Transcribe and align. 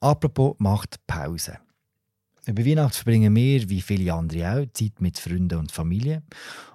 Apropos 0.00 0.56
macht 0.58 1.04
Pause. 1.06 1.58
Über 2.46 2.64
Weihnachten 2.64 2.92
verbringen 2.92 3.34
wir, 3.34 3.68
wie 3.68 3.80
viele 3.80 4.14
andere 4.14 4.52
auch, 4.52 4.72
Zeit 4.72 5.00
mit 5.00 5.18
Freunden 5.18 5.58
und 5.58 5.72
Familie. 5.72 6.22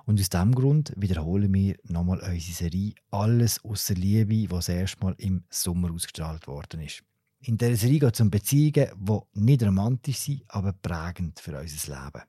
Und 0.06 0.20
aus 0.20 0.30
diesem 0.30 0.54
Grund 0.54 0.92
wiederholen 0.98 1.54
wir 1.54 1.78
nochmal 1.84 2.20
unsere 2.20 2.40
Serie 2.40 2.94
«Alles 3.10 3.64
außer 3.64 3.94
Liebe», 3.94 4.34
die 4.34 4.48
das 4.48 4.68
erste 4.68 5.02
Mal 5.02 5.16
im 5.18 5.46
Sommer 5.50 5.94
ausgestrahlt 5.94 6.46
worden 6.48 6.82
ist. 6.82 7.04
In 7.40 7.58
dieser 7.58 7.78
Serie 7.78 8.00
geht 8.00 8.16
es 8.16 8.20
um 8.20 8.30
Beziehungen, 8.30 8.92
die 9.00 9.20
nicht 9.34 9.64
romantisch 9.64 10.18
sind, 10.18 10.44
aber 10.50 10.74
prägend 10.74 11.40
für 11.40 11.58
unser 11.58 11.96
Leben. 11.96 12.24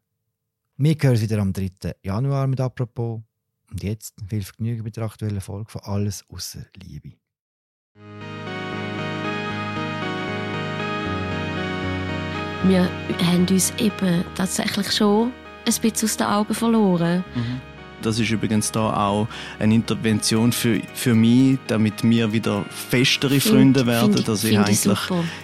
Wir 0.77 0.97
hören 1.01 1.21
wieder 1.21 1.39
am 1.39 1.53
3. 1.53 1.97
Januar 2.03 2.47
mit 2.47 2.61
«Apropos». 2.61 3.23
Und 3.71 3.83
jetzt 3.83 4.15
viel 4.29 4.43
Vergnügen 4.43 4.85
mit 4.85 4.97
der 4.97 5.05
aktuellen 5.05 5.41
Folge 5.41 5.71
von 5.71 5.81
«Alles 5.83 6.25
außer 6.29 6.67
Liebe». 6.77 7.15
Wir 12.65 12.89
haben 13.27 13.47
uns 13.51 13.73
eben 13.79 14.25
tatsächlich 14.35 14.93
schon 14.93 15.33
ein 15.67 15.75
bisschen 15.81 16.09
aus 16.09 16.17
den 16.17 16.27
Augen 16.27 16.55
verloren. 16.55 17.25
Mhm. 17.35 17.61
Das 18.03 18.19
ist 18.19 18.31
übrigens 18.31 18.73
da 18.73 18.93
auch 19.09 19.29
eine 19.61 19.75
Intervention 19.75 20.51
für, 20.53 20.81
für 20.93 21.15
mich, 21.15 21.59
damit 21.69 22.03
wir 22.03 22.33
wieder 22.33 22.65
festere 22.69 23.39
find, 23.39 23.55
Freunde 23.55 23.87
werden. 23.87 24.17
Find, 24.17 24.45
ich 24.45 24.59
eigentlich, 24.59 24.99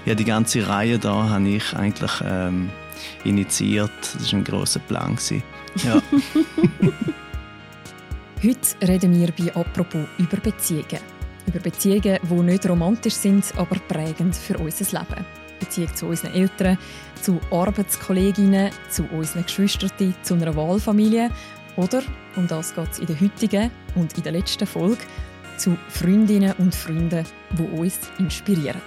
ja, 0.05 0.15
die 0.15 0.25
ganze 0.25 0.67
Reihe 0.67 0.99
da 0.99 1.29
habe 1.29 1.49
ich 1.49 1.73
eigentlich 1.75 2.11
ähm, 2.25 2.71
initiiert. 3.25 3.93
Das 4.15 4.33
war 4.33 4.41
ein 4.41 4.45
grosser 4.45 4.81
Plan. 4.81 5.17
Ja. 5.85 6.03
Heute 8.43 8.89
reden 8.89 9.21
wir 9.21 9.33
bei 9.33 9.55
«Apropos» 9.55 10.07
über 10.19 10.37
Beziehungen. 10.39 11.01
Über 11.47 11.61
Beziehungen, 11.61 12.19
die 12.23 12.35
nicht 12.35 12.69
romantisch 12.69 13.15
sind, 13.15 13.45
aber 13.57 13.77
prägend 13.89 14.35
für 14.35 14.59
unser 14.59 14.85
Leben. 14.99 15.38
Beziehung 15.59 15.95
zu 15.95 16.07
unseren 16.07 16.35
Eltern, 16.35 16.79
zu 17.21 17.41
Arbeitskolleginnen, 17.51 18.71
zu 18.91 19.05
unseren 19.05 19.45
Geschwistern, 19.45 20.15
zu 20.23 20.35
einer 20.35 20.55
Wahlfamilie 20.55 21.31
oder, 21.77 22.03
um 22.37 22.47
das 22.47 22.75
geht 22.75 22.91
es 22.91 22.99
in 22.99 23.07
der 23.07 23.21
heutigen 23.21 23.71
und 23.95 24.17
in 24.17 24.23
der 24.23 24.33
letzten 24.33 24.67
Folge, 24.67 25.03
zu 25.57 25.77
Freundinnen 25.89 26.53
und 26.59 26.75
Freunden, 26.75 27.25
die 27.51 27.63
uns 27.63 27.99
inspirieren. 28.19 28.81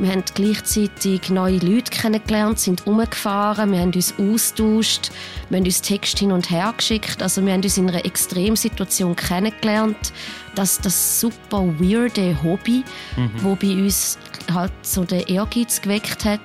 Wir 0.00 0.12
haben 0.12 0.24
gleichzeitig 0.34 1.28
neue 1.28 1.58
Leute 1.58 1.90
kennengelernt, 1.90 2.58
sind 2.58 2.86
umgefahren, 2.86 3.70
wir 3.70 3.80
haben 3.80 3.92
uns 3.92 4.14
austauscht, 4.18 5.10
wir 5.50 5.58
haben 5.58 5.66
uns 5.66 5.82
Text 5.82 6.18
hin 6.18 6.32
und 6.32 6.50
her 6.50 6.72
geschickt. 6.74 7.22
Also 7.22 7.44
wir 7.44 7.52
haben 7.52 7.62
uns 7.62 7.76
in 7.76 7.86
einer 7.86 8.02
Extremsituation 8.02 9.14
kennengelernt. 9.14 10.14
Das, 10.54 10.80
das 10.80 11.20
super 11.20 11.66
weirde 11.78 12.42
Hobby, 12.42 12.82
mhm. 13.14 13.30
wo 13.42 13.54
bei 13.56 13.72
uns 13.72 14.16
halt 14.50 14.72
so 14.80 15.04
den 15.04 15.20
Ehrgeiz 15.26 15.82
geweckt 15.82 16.24
hat 16.24 16.40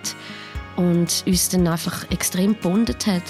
und 0.75 1.23
uns 1.25 1.47
dann 1.47 1.65
einfach 1.65 2.11
extrem 2.11 2.55
gebondet 2.55 3.07
hat. 3.07 3.23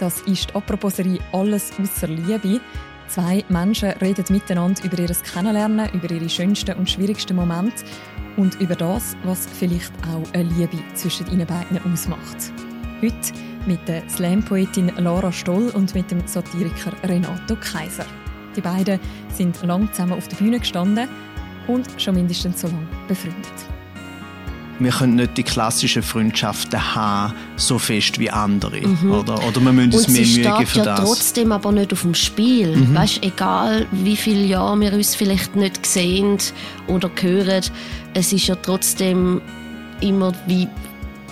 Das 0.00 0.20
ist 0.22 0.50
die 0.50 0.54
Aproposerie 0.56 1.20
«Alles 1.30 1.70
außer 1.80 2.08
Liebe». 2.08 2.60
Zwei 3.06 3.44
Menschen 3.48 3.90
reden 3.90 4.24
miteinander 4.30 4.82
über 4.82 4.98
ihr 4.98 5.14
Kennenlernen, 5.32 5.90
über 5.92 6.10
ihre 6.10 6.28
schönsten 6.28 6.74
und 6.76 6.90
schwierigsten 6.90 7.36
Momente 7.36 7.84
und 8.36 8.60
über 8.60 8.74
das, 8.74 9.16
was 9.24 9.46
vielleicht 9.46 9.92
auch 10.06 10.32
eine 10.32 10.48
Liebe 10.50 10.78
zwischen 10.94 11.26
ihnen 11.30 11.46
beiden 11.46 11.80
ausmacht. 11.92 12.52
Heute 13.00 13.32
mit 13.66 13.86
der 13.88 14.08
Slam-Poetin 14.08 14.92
Lara 14.98 15.32
Stoll 15.32 15.70
und 15.70 15.94
mit 15.94 16.10
dem 16.10 16.26
Satiriker 16.26 16.92
Renato 17.04 17.56
Kaiser. 17.56 18.06
Die 18.56 18.60
beiden 18.60 19.00
sind 19.32 19.60
lang 19.62 19.90
zusammen 19.92 20.12
auf 20.14 20.28
der 20.28 20.36
Bühne 20.36 20.58
gestanden 20.58 21.08
und 21.66 21.86
schon 22.00 22.14
mindestens 22.14 22.60
so 22.60 22.68
lange 22.68 22.86
befreundet. 23.08 23.73
Wir 24.78 24.90
können 24.90 25.16
nicht 25.16 25.36
die 25.36 25.42
klassischen 25.42 26.02
Freundschaften 26.02 26.94
haben, 26.94 27.34
so 27.56 27.78
fest 27.78 28.18
wie 28.18 28.30
andere. 28.30 28.80
Mhm. 28.80 29.12
Oder? 29.12 29.34
oder 29.46 29.60
wir 29.60 29.72
müssen 29.72 29.94
uns 29.94 30.08
mehr 30.08 30.26
Mühe 30.26 30.58
geben 30.58 30.66
für 30.66 30.78
ja 30.78 30.84
das. 30.84 31.00
trotzdem 31.00 31.52
aber 31.52 31.72
nicht 31.72 31.92
auf 31.92 32.02
dem 32.02 32.14
Spiel. 32.14 32.76
Mhm. 32.76 32.94
Weißt, 32.94 33.22
egal 33.22 33.86
wie 33.92 34.16
viele 34.16 34.44
Jahre 34.44 34.80
wir 34.80 34.92
uns 34.92 35.14
vielleicht 35.14 35.56
nicht 35.56 35.86
sehen 35.86 36.38
oder 36.88 37.10
hören, 37.20 37.64
es 38.14 38.32
ist 38.32 38.46
ja 38.46 38.56
trotzdem 38.56 39.40
immer 40.00 40.32
wie 40.46 40.68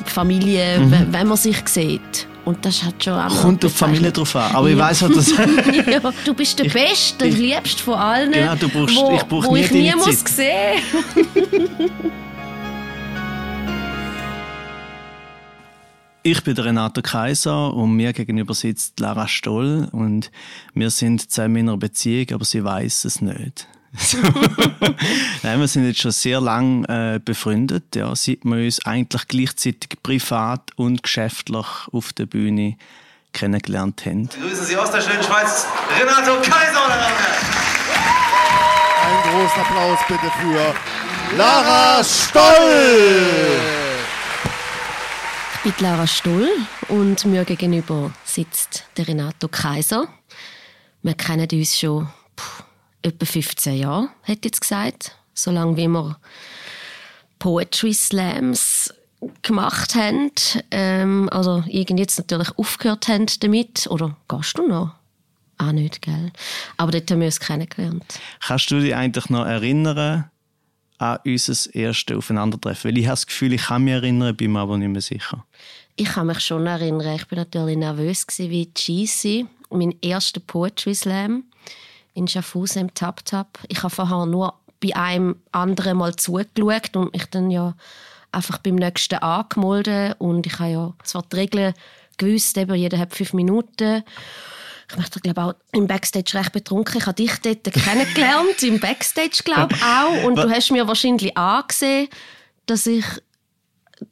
Familie, 0.06 0.78
mhm. 0.78 1.08
wenn 1.10 1.26
man 1.26 1.36
sich 1.36 1.68
sieht. 1.68 2.26
Und 2.44 2.64
das 2.64 2.82
hat 2.82 3.02
schon 3.02 3.14
auch 3.14 3.42
Kommt 3.42 3.64
auf 3.64 3.72
die 3.72 3.78
Familie 3.78 4.10
drauf 4.10 4.34
an. 4.34 4.54
Aber 4.54 4.68
ja. 4.68 4.74
ich 4.74 4.80
weiß 4.80 5.02
halt, 5.02 5.16
dass... 5.16 5.30
ja, 5.86 6.12
du 6.24 6.34
bist 6.34 6.58
der 6.58 6.66
ich, 6.66 6.72
Beste, 6.72 7.28
der 7.28 7.38
Liebste 7.38 7.82
von 7.82 7.94
allen. 7.94 8.32
Genau, 8.32 8.54
du 8.56 8.68
brauchst, 8.68 8.96
wo, 8.96 9.14
ich 9.14 9.22
brauche 9.22 9.52
nie 9.52 9.60
ich 9.60 9.70
nie 9.70 9.94
muss 9.94 10.24
sehen. 10.24 10.82
Ich 16.24 16.44
bin 16.44 16.54
der 16.54 16.66
Renato 16.66 17.02
Kaiser 17.02 17.74
und 17.74 17.96
mir 17.96 18.12
gegenüber 18.12 18.54
sitzt 18.54 19.00
Lara 19.00 19.26
Stoll 19.26 19.88
und 19.90 20.30
wir 20.72 20.90
sind 20.90 21.32
zusammen 21.32 21.56
in 21.56 21.68
einer 21.68 21.78
Beziehung, 21.78 22.26
aber 22.34 22.44
sie 22.44 22.62
weiß 22.62 23.06
es 23.06 23.20
nicht. 23.20 23.66
Nein, 25.42 25.58
wir 25.58 25.66
sind 25.66 25.84
jetzt 25.84 26.00
schon 26.00 26.12
sehr 26.12 26.40
lang 26.40 26.84
äh, 26.84 27.18
befreundet, 27.22 27.96
ja, 27.96 28.14
seit 28.14 28.44
wir 28.44 28.64
uns 28.64 28.86
eigentlich 28.86 29.26
gleichzeitig 29.26 29.98
privat 30.00 30.70
und 30.76 31.02
geschäftlich 31.02 31.66
auf 31.90 32.12
der 32.12 32.26
Bühne 32.26 32.76
kennengelernt 33.32 34.06
haben. 34.06 34.28
Grüßen 34.28 34.64
Sie 34.64 34.76
aus 34.76 34.92
der 34.92 35.00
schönen 35.00 35.24
Schweiz, 35.24 35.66
Renato 35.98 36.36
Kaiser. 36.36 36.86
Einen 39.02 39.22
großen 39.24 39.60
Applaus 39.60 39.98
bitte 40.06 40.30
für 40.40 41.36
Lara 41.36 42.04
Stoll. 42.04 43.81
Ich 45.64 45.76
bin 45.76 45.86
Lara 45.86 46.08
Stoll 46.08 46.48
und 46.88 47.24
mir 47.24 47.44
gegenüber 47.44 48.12
sitzt 48.24 48.84
der 48.96 49.06
Renato 49.06 49.46
Kaiser. 49.46 50.08
Wir 51.02 51.14
kennen 51.14 51.46
uns 51.52 51.78
schon 51.78 52.08
puh, 52.34 52.64
etwa 53.00 53.24
15 53.24 53.76
Jahre, 53.76 54.08
ich 54.26 54.40
jetzt 54.44 54.60
gesagt. 54.60 55.16
So 55.34 55.52
lange 55.52 55.76
wie 55.76 55.86
wir 55.86 56.18
Poetry 57.38 57.94
Slams 57.94 58.92
gemacht 59.42 59.94
haben. 59.94 60.32
Ähm, 60.72 61.28
also 61.30 61.62
irgendwie 61.68 62.02
jetzt 62.02 62.18
natürlich 62.18 62.50
aufgehört 62.58 63.06
haben 63.06 63.26
damit. 63.38 63.86
Oder 63.88 64.16
gehst 64.28 64.58
du 64.58 64.66
noch? 64.66 64.96
Auch 65.58 65.70
nicht, 65.70 66.02
gell? 66.02 66.32
Aber 66.76 66.90
dort 66.90 67.08
haben 67.08 67.20
wir 67.20 67.26
uns 67.26 67.38
kennengelernt. 67.38 68.18
Kannst 68.40 68.68
du 68.72 68.80
dich 68.80 68.96
eigentlich 68.96 69.30
noch 69.30 69.46
erinnern 69.46 70.28
an 71.02 71.18
unser 71.24 71.74
erstes 71.74 72.16
Aufeinandertreffen? 72.16 72.90
Weil 72.90 72.98
ich 72.98 73.06
habe 73.06 73.14
das 73.14 73.26
Gefühl, 73.26 73.52
ich 73.52 73.62
kann 73.64 73.84
mich 73.84 73.94
erinnern, 73.94 74.36
bin 74.36 74.52
mir 74.52 74.60
aber 74.60 74.78
nicht 74.78 74.88
mehr 74.88 75.02
sicher. 75.02 75.44
Ich 75.96 76.08
kann 76.08 76.28
mich 76.28 76.40
schon 76.40 76.66
erinnern. 76.66 77.16
Ich 77.16 77.30
war 77.30 77.38
natürlich 77.38 77.76
nervös 77.76 78.26
wie 78.38 78.72
Cheesy. 78.72 79.46
Mein 79.70 79.94
erster 80.00 80.40
Poetry 80.40 80.94
Slam 80.94 81.44
in 82.14 82.28
Schaffhausen 82.28 82.82
im 82.82 82.94
Tap 82.94 83.24
Tap. 83.24 83.58
Ich 83.68 83.82
habe 83.82 83.94
vorher 83.94 84.26
nur 84.26 84.54
bei 84.80 84.94
einem 84.94 85.36
anderen 85.52 85.98
mal 85.98 86.14
zugeschaut 86.16 86.96
und 86.96 87.12
mich 87.12 87.26
dann 87.26 87.50
ja 87.50 87.74
einfach 88.32 88.58
beim 88.58 88.76
nächsten 88.76 89.16
angemeldet 89.16 90.16
und 90.18 90.46
ich 90.46 90.58
habe 90.58 90.70
ja 90.70 90.94
zwar 91.04 91.22
die 91.30 91.36
Regeln 91.36 91.74
gewusst, 92.18 92.56
eben 92.56 92.74
jeder 92.74 92.98
hat 92.98 93.14
fünf 93.14 93.32
Minuten. 93.32 94.02
Ich 94.92 94.98
möchte 94.98 95.20
glaube 95.20 95.42
auch 95.42 95.54
im 95.72 95.86
Backstage 95.86 96.32
recht 96.34 96.52
betrunken. 96.52 96.98
Ich 96.98 97.06
habe 97.06 97.14
dich 97.14 97.32
dort 97.42 97.64
kennengelernt, 97.64 98.62
im 98.62 98.78
Backstage 98.78 99.42
glaube 99.44 99.74
ich 99.74 99.82
auch 99.82 100.24
und 100.24 100.36
du 100.36 100.50
hast 100.50 100.70
mir 100.70 100.86
wahrscheinlich 100.86 101.36
angesehen, 101.36 102.08
dass 102.66 102.86
ich 102.86 103.04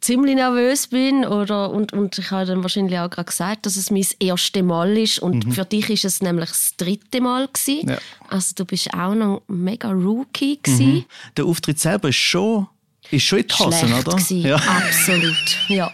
ziemlich 0.01 0.37
nervös 0.37 0.87
bin 0.89 1.25
oder, 1.25 1.71
und, 1.71 1.93
und 1.93 2.19
ich 2.19 2.31
habe 2.31 2.47
dann 2.47 2.63
wahrscheinlich 2.63 2.99
auch 2.99 3.11
gerade 3.11 3.27
gesagt, 3.27 3.67
dass 3.67 3.77
es 3.77 3.91
mein 3.91 4.07
erstes 4.21 4.63
Mal 4.63 4.97
ist 4.97 5.19
und 5.19 5.47
mhm. 5.47 5.53
für 5.53 5.65
dich 5.65 5.91
ist 5.91 6.05
es 6.05 6.23
nämlich 6.23 6.49
das 6.49 6.75
dritte 6.77 7.21
Mal 7.21 7.49
gewesen. 7.49 7.91
Ja. 7.91 7.99
Also 8.29 8.55
du 8.57 8.65
bist 8.65 8.93
auch 8.95 9.15
noch 9.15 9.43
mega 9.49 9.91
Rookie 9.91 10.61
gewesen. 10.63 10.95
Mhm. 10.95 11.05
Der 11.37 11.45
Auftritt 11.45 11.81
selber 11.81 12.09
ist 12.09 12.17
schon 12.17 12.69
ist 13.10 13.24
schon 13.24 13.41
in 13.41 13.47
die 13.47 13.54
Hose, 13.54 13.78
schlecht 13.78 14.09
oder? 14.09 14.16
Gewesen. 14.16 14.41
Ja. 14.42 14.57
Absolut, 14.57 15.59
ja. 15.68 15.92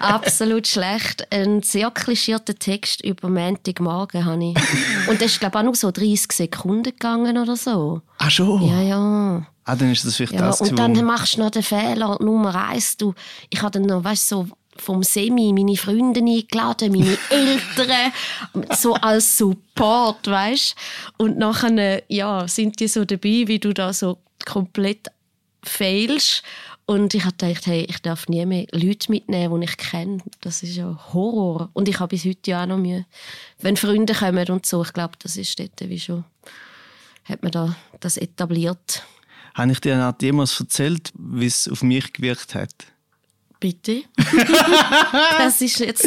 Absolut 0.00 0.66
schlecht. 0.66 1.26
Ein 1.32 1.62
sehr 1.62 1.90
klischierter 1.90 2.54
Text 2.54 3.02
über 3.02 3.28
Montagmorgen 3.28 4.24
habe 4.24 4.44
ich. 4.44 5.08
Und 5.08 5.20
das 5.20 5.32
ist, 5.32 5.40
glaube 5.40 5.56
ich, 5.56 5.60
auch 5.60 5.64
nur 5.64 5.74
so 5.74 5.90
30 5.90 6.32
Sekunden 6.32 6.84
gegangen 6.84 7.38
oder 7.38 7.56
so. 7.56 8.02
Ach 8.18 8.30
schon? 8.30 8.62
Ja, 8.68 8.80
ja. 8.82 9.46
Ah, 9.64 9.76
dann 9.76 9.90
ist 9.90 10.04
das 10.04 10.16
vielleicht 10.16 10.34
ja, 10.34 10.40
das. 10.40 10.60
Und 10.60 10.78
dann 10.78 11.04
machst 11.04 11.36
du 11.36 11.40
noch 11.40 11.50
den 11.50 11.62
Fehler 11.62 12.18
Nummer 12.20 12.68
eins. 12.68 12.96
Du, 12.96 13.14
ich 13.48 13.62
habe 13.62 13.72
dann 13.72 13.82
noch, 13.88 14.04
weißt 14.04 14.28
so 14.28 14.46
vom 14.76 15.02
Semi 15.02 15.52
meine 15.52 15.76
Freunde 15.76 16.20
eingeladen, 16.20 16.92
meine 16.92 17.16
Eltern, 17.30 18.12
so 18.76 18.94
als 18.94 19.38
Support, 19.38 20.26
weißt 20.26 20.74
Und 21.16 21.38
nachher, 21.38 22.02
ja, 22.08 22.46
sind 22.48 22.80
die 22.80 22.88
so 22.88 23.04
dabei, 23.04 23.44
wie 23.46 23.58
du 23.58 23.72
da 23.72 23.92
so 23.92 24.18
komplett 24.44 25.08
failst. 25.64 26.42
Und 26.86 27.14
ich 27.14 27.24
habe 27.24 27.34
gedacht, 27.36 27.66
hey, 27.66 27.86
ich 27.88 27.98
darf 28.02 28.28
nie 28.28 28.44
mehr 28.44 28.66
Leute 28.72 29.10
mitnehmen, 29.10 29.60
die 29.60 29.66
ich 29.66 29.76
kenne. 29.78 30.18
Das 30.42 30.62
ist 30.62 30.76
ja 30.76 30.98
Horror. 31.12 31.70
Und 31.72 31.88
ich 31.88 31.98
habe 31.98 32.14
bis 32.14 32.26
heute 32.26 32.50
ja 32.50 32.62
auch 32.62 32.66
noch 32.66 32.78
Mühe. 32.78 33.06
Wenn 33.58 33.76
Freunde 33.76 34.12
kommen 34.12 34.48
und 34.50 34.66
so, 34.66 34.82
ich 34.82 34.92
glaube, 34.92 35.14
das 35.20 35.36
ist 35.36 35.58
dort 35.58 35.80
wie 35.80 35.98
schon, 35.98 36.24
hat 37.24 37.42
man 37.42 37.52
da 37.52 37.74
das 38.00 38.18
etabliert. 38.18 39.02
Habe 39.54 39.72
ich 39.72 39.80
dir 39.80 40.14
jemals 40.20 40.60
erzählt, 40.60 41.12
wie 41.16 41.46
es 41.46 41.68
auf 41.68 41.82
mich 41.82 42.12
gewirkt 42.12 42.54
hat? 42.54 42.74
Bitte? 43.60 44.02
das 45.38 45.60
ist 45.60 45.78
jetzt. 45.78 46.06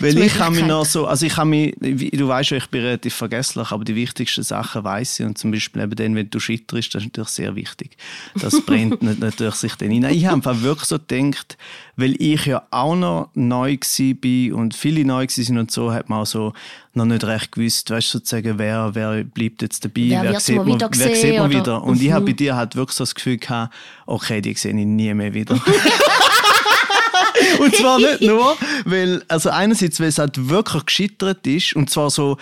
Weil 0.00 0.18
ich 0.18 0.38
habe 0.38 0.56
mich 0.56 0.66
noch 0.66 0.84
so, 0.84 1.06
also 1.06 1.24
ich 1.24 1.36
habe 1.36 1.48
mich, 1.48 1.74
du 1.80 2.28
weißt 2.28 2.50
ja, 2.50 2.56
ich 2.58 2.66
bin 2.66 2.82
relativ 2.82 3.14
vergesslich, 3.14 3.70
aber 3.70 3.84
die 3.84 3.94
wichtigsten 3.94 4.42
Sachen 4.42 4.84
weiß 4.84 5.20
ich. 5.20 5.26
Und 5.26 5.38
zum 5.38 5.50
Beispiel 5.50 5.82
eben 5.82 5.96
dann, 5.96 6.14
wenn 6.14 6.28
du 6.28 6.38
schitterst, 6.38 6.94
das 6.94 7.02
ist 7.02 7.06
natürlich 7.08 7.28
sehr 7.30 7.56
wichtig. 7.56 7.96
Das 8.40 8.60
brennt 8.66 9.02
natürlich 9.02 9.54
sich 9.54 9.74
dann 9.76 9.90
hinein. 9.90 10.14
Ich 10.14 10.26
habe 10.26 10.36
einfach 10.36 10.60
wirklich 10.60 10.88
so 10.88 10.98
gedacht, 10.98 11.56
weil 11.96 12.14
ich 12.20 12.46
ja 12.46 12.62
auch 12.70 12.94
noch 12.94 13.30
neu 13.34 13.76
war 13.78 14.56
und 14.58 14.74
viele 14.74 15.04
neu 15.04 15.26
waren 15.26 15.58
und 15.58 15.70
so, 15.70 15.92
hat 15.92 16.08
man 16.08 16.20
auch 16.20 16.26
so 16.26 16.52
noch 16.94 17.04
nicht 17.04 17.24
recht 17.24 17.52
gewusst, 17.52 17.90
weißt 17.90 18.10
sozusagen, 18.10 18.58
wer, 18.58 18.90
wer 18.94 19.24
bleibt 19.24 19.62
jetzt 19.62 19.84
dabei, 19.84 20.08
wer, 20.08 20.22
wer, 20.24 20.40
sieht, 20.40 20.56
man, 20.56 20.66
wieder 20.66 20.90
wer 20.92 21.14
sieht 21.14 21.38
man 21.38 21.50
wieder. 21.50 21.82
Und 21.82 22.02
ich 22.02 22.12
habe 22.12 22.22
Mhm. 22.22 22.26
bei 22.26 22.32
dir 22.32 22.56
halt 22.56 22.76
wirklich 22.76 22.96
so 22.96 23.04
das 23.04 23.14
Gefühl 23.14 23.38
gehabt, 23.38 23.72
okay, 24.06 24.40
die 24.40 24.54
sehe 24.54 24.72
ich 24.72 24.84
nie 24.84 25.14
mehr 25.14 25.32
wieder. 25.32 25.58
Und 27.60 27.74
zwar 27.74 27.98
nicht 27.98 28.20
nur, 28.22 28.56
weil, 28.84 29.22
also 29.28 29.50
einerseits, 29.50 30.00
weil 30.00 30.08
es 30.08 30.18
halt 30.18 30.48
wirklich 30.48 30.86
gescheitert 30.86 31.46
ist, 31.46 31.74
und 31.74 31.90
zwar 31.90 32.10
so 32.10 32.36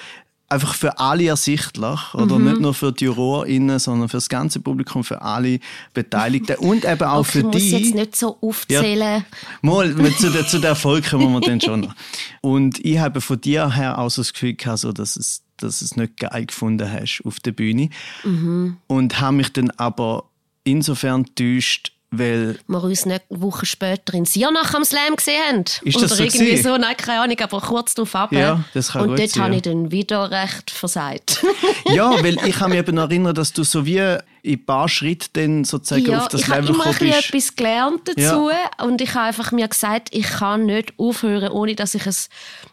einfach 0.48 0.74
für 0.74 0.98
alle 1.00 1.26
ersichtlich, 1.26 2.14
oder 2.14 2.38
Mhm. 2.38 2.44
nicht 2.44 2.60
nur 2.60 2.72
für 2.72 2.92
die 2.92 3.06
JurorInnen, 3.06 3.80
sondern 3.80 4.08
für 4.08 4.18
das 4.18 4.28
ganze 4.28 4.60
Publikum, 4.60 5.02
für 5.02 5.20
alle 5.20 5.58
Beteiligten 5.92 6.54
und 6.58 6.84
eben 6.84 7.02
auch 7.02 7.18
Okay, 7.20 7.30
für 7.32 7.38
ich 7.40 7.44
muss 7.46 7.56
die. 7.62 7.70
jetzt 7.70 7.94
nicht 7.94 8.16
so 8.16 8.38
aufzählen. 8.40 9.24
Mal, 9.62 9.92
zu, 10.18 10.30
der, 10.30 10.46
zu 10.46 10.60
der 10.60 10.70
Erfolg 10.70 11.10
kommen 11.10 11.32
wir 11.32 11.40
dann 11.40 11.60
schon 11.60 11.80
noch. 11.80 11.94
Und 12.42 12.78
ich 12.84 12.96
habe 12.98 13.20
von 13.20 13.40
dir 13.40 13.74
her 13.74 13.98
auch 13.98 14.08
so 14.08 14.22
das 14.22 14.32
Gefühl 14.32 14.54
gehabt, 14.54 14.78
so, 14.78 14.92
dass 14.92 15.16
es 15.16 15.42
dass 15.58 15.80
es 15.80 15.96
nicht 15.96 16.18
geil 16.18 16.44
gefunden 16.44 16.86
hast 16.92 17.22
auf 17.24 17.40
der 17.40 17.52
Bühne. 17.52 17.88
Mhm. 18.24 18.76
Und 18.88 19.20
habe 19.20 19.38
mich 19.38 19.52
dann 19.54 19.70
aber 19.78 20.24
insofern 20.64 21.24
enttäuscht, 21.24 21.92
weil 22.10 22.58
wir 22.68 22.84
uns 22.84 23.04
nicht 23.04 23.24
Wochen 23.30 23.66
später 23.66 24.14
in 24.14 24.24
Siernach 24.24 24.74
am 24.74 24.84
Slam 24.84 25.16
gesehen 25.16 25.42
haben. 25.48 25.64
Ist 25.82 25.96
das 25.96 25.96
Oder 25.96 26.08
so 26.08 26.22
irgendwie 26.22 26.44
gewesen? 26.46 26.62
so, 26.62 26.76
nein, 26.76 26.96
keine 26.96 27.20
Ahnung, 27.20 27.38
aber 27.40 27.60
kurz 27.60 27.94
darauf 27.94 28.14
ab. 28.14 28.32
Ja, 28.32 28.64
das 28.74 28.92
kann 28.92 29.10
Und 29.10 29.18
dort 29.18 29.30
sein, 29.30 29.42
habe 29.42 29.52
ja. 29.52 29.56
ich 29.56 29.62
dann 29.62 29.90
wieder 29.90 30.30
recht 30.30 30.70
versagt. 30.70 31.44
Ja, 31.92 32.10
weil 32.22 32.36
ich 32.44 32.56
kann 32.56 32.70
mich 32.70 32.78
eben 32.78 32.98
erinnern, 32.98 33.34
dass 33.34 33.52
du 33.52 33.62
so 33.62 33.86
wie 33.86 33.98
in 33.98 34.20
ein 34.54 34.64
paar 34.64 34.88
Schritten 34.88 35.28
dann 35.32 35.64
sozusagen 35.64 36.06
ja, 36.06 36.18
auf 36.18 36.28
das 36.28 36.42
ich 36.42 36.48
habe 36.48 36.62
Level 36.62 36.74
gekommen 36.74 36.96
bist. 36.98 37.28
etwas 37.28 37.56
gelernt 37.56 38.00
dazu 38.04 38.50
und 38.84 39.00
ich 39.00 39.14
habe 39.14 39.26
einfach 39.26 39.52
mir 39.52 39.68
gesagt, 39.68 40.08
ich 40.12 40.26
kann 40.26 40.66
nicht 40.66 40.94
aufhören, 40.98 41.50
ohne 41.50 41.74
dass 41.74 41.94
ich 41.94 42.06
es, 42.06 42.28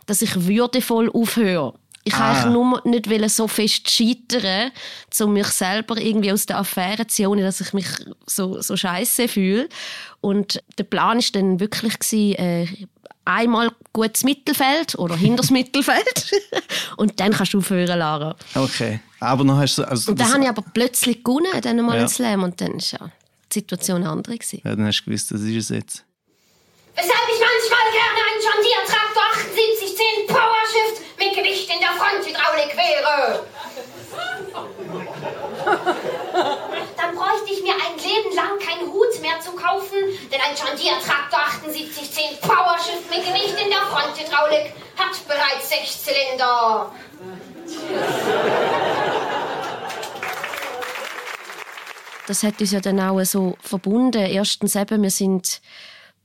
dass 0.05 0.21
ich 0.21 0.47
würdevoll 0.47 1.09
aufhöre. 1.11 1.73
Ich 2.03 2.13
ah. 2.15 2.35
wollte 2.35 2.49
nur 2.49 2.81
nicht 2.85 3.29
so 3.29 3.47
fest 3.47 3.89
scheitern, 3.89 4.71
um 5.21 5.33
mich 5.33 5.47
selber 5.47 5.97
irgendwie 5.97 6.31
aus 6.31 6.45
der 6.45 6.57
Affäre 6.57 7.07
zu 7.07 7.15
ziehen, 7.15 7.39
dass 7.39 7.61
ich 7.61 7.73
mich 7.73 7.87
so, 8.25 8.61
so 8.61 8.75
scheiße 8.75 9.27
fühle. 9.27 9.69
Und 10.19 10.61
der 10.77 10.83
Plan 10.83 11.17
war 11.17 11.25
dann 11.31 11.59
wirklich, 11.59 11.95
äh, 12.11 12.67
einmal 13.25 13.71
gutes 13.93 14.23
Mittelfeld 14.23 14.95
oder 14.97 15.15
hinters 15.15 15.49
Mittelfeld 15.51 16.31
und 16.97 17.19
dann 17.19 17.31
kannst 17.31 17.53
du 17.53 17.59
aufhören, 17.59 17.99
Lara. 17.99 18.35
Okay, 18.55 18.99
aber 19.19 19.43
noch 19.43 19.57
hast 19.57 19.77
du... 19.77 19.83
Also 19.83 20.11
und 20.11 20.19
dann 20.19 20.33
habe 20.33 20.43
ich 20.43 20.49
aber 20.49 20.63
plötzlich 20.73 21.23
gewonnen, 21.23 21.47
dann 21.61 21.77
nochmal 21.77 21.99
ja. 21.99 22.07
Slam 22.07 22.43
und 22.43 22.59
dann 22.59 22.73
war 22.73 22.81
ja 22.81 23.11
die 23.51 23.59
Situation 23.59 23.97
eine 23.97 24.09
andere 24.09 24.37
gewesen. 24.37 24.61
Ja, 24.63 24.75
dann 24.75 24.85
hast 24.85 25.01
du 25.01 25.05
gewusst, 25.05 25.31
das 25.31 25.41
ist 25.41 25.55
es 25.55 25.69
jetzt. 25.69 26.05
Weshalb 26.95 27.27
ich 27.27 27.41
manchmal 27.41 27.87
gerne 27.91 28.19
einen 28.29 28.41
Jonglier 28.43 28.81
trage, 28.85 29.12
7810 29.53 30.27
Power 30.27 30.63
Shift 30.71 31.01
mit 31.19 31.35
Gewicht 31.35 31.69
in 31.69 31.79
der 31.79 31.93
Fronthydraulik 31.93 32.75
wäre. 32.75 33.45
Dann 36.97 37.15
bräuchte 37.15 37.53
ich 37.53 37.61
mir 37.63 37.73
ein 37.73 37.97
Leben 37.97 38.35
lang 38.35 38.59
keinen 38.59 38.91
Hut 38.91 39.21
mehr 39.21 39.39
zu 39.39 39.51
kaufen, 39.51 39.97
denn 40.31 40.41
ein 40.41 40.55
John 40.55 40.77
Deere 40.77 40.99
Traktor 40.99 41.45
7810 41.71 42.39
Power 42.41 42.77
Shift 42.79 43.09
mit 43.09 43.25
Gewicht 43.25 43.59
in 43.61 43.69
der 43.69 43.81
Fronthydraulik 43.89 44.73
hat 44.97 45.27
bereits 45.27 45.69
sechs 45.69 46.03
Zylinder. 46.03 46.91
Das 52.27 52.43
hat 52.43 52.61
uns 52.61 52.71
ja 52.71 52.79
dann 52.79 52.99
auch 52.99 53.21
so 53.23 53.57
verbunden. 53.61 54.23
Erstens 54.25 54.75
eben, 54.75 55.03
wir 55.03 55.11
sind 55.11 55.61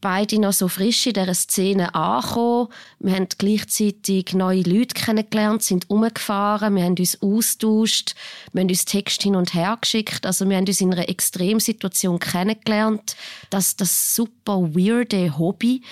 beide 0.00 0.40
noch 0.40 0.52
so 0.52 0.68
frisch 0.68 1.06
in 1.06 1.14
dieser 1.14 1.34
Szene 1.34 1.94
angekommen. 1.94 2.68
Wir 3.00 3.14
haben 3.14 3.28
gleichzeitig 3.36 4.32
neue 4.34 4.62
Leute 4.62 4.94
kennengelernt, 4.94 5.62
sind 5.62 5.90
umgefahren, 5.90 6.76
wir 6.76 6.84
haben 6.84 6.96
uns 6.98 7.20
austauscht, 7.20 8.14
wir 8.52 8.62
haben 8.62 8.68
uns 8.68 8.84
Text 8.84 9.22
hin 9.22 9.36
und 9.36 9.54
her 9.54 9.76
geschickt. 9.80 10.24
Also 10.26 10.48
wir 10.48 10.56
haben 10.56 10.66
uns 10.66 10.80
in 10.80 10.92
einer 10.92 11.08
Extremsituation 11.08 12.18
kennengelernt. 12.18 13.16
Das, 13.50 13.76
das 13.76 14.14
super 14.14 14.74
weirde 14.74 15.38
Hobby, 15.38 15.82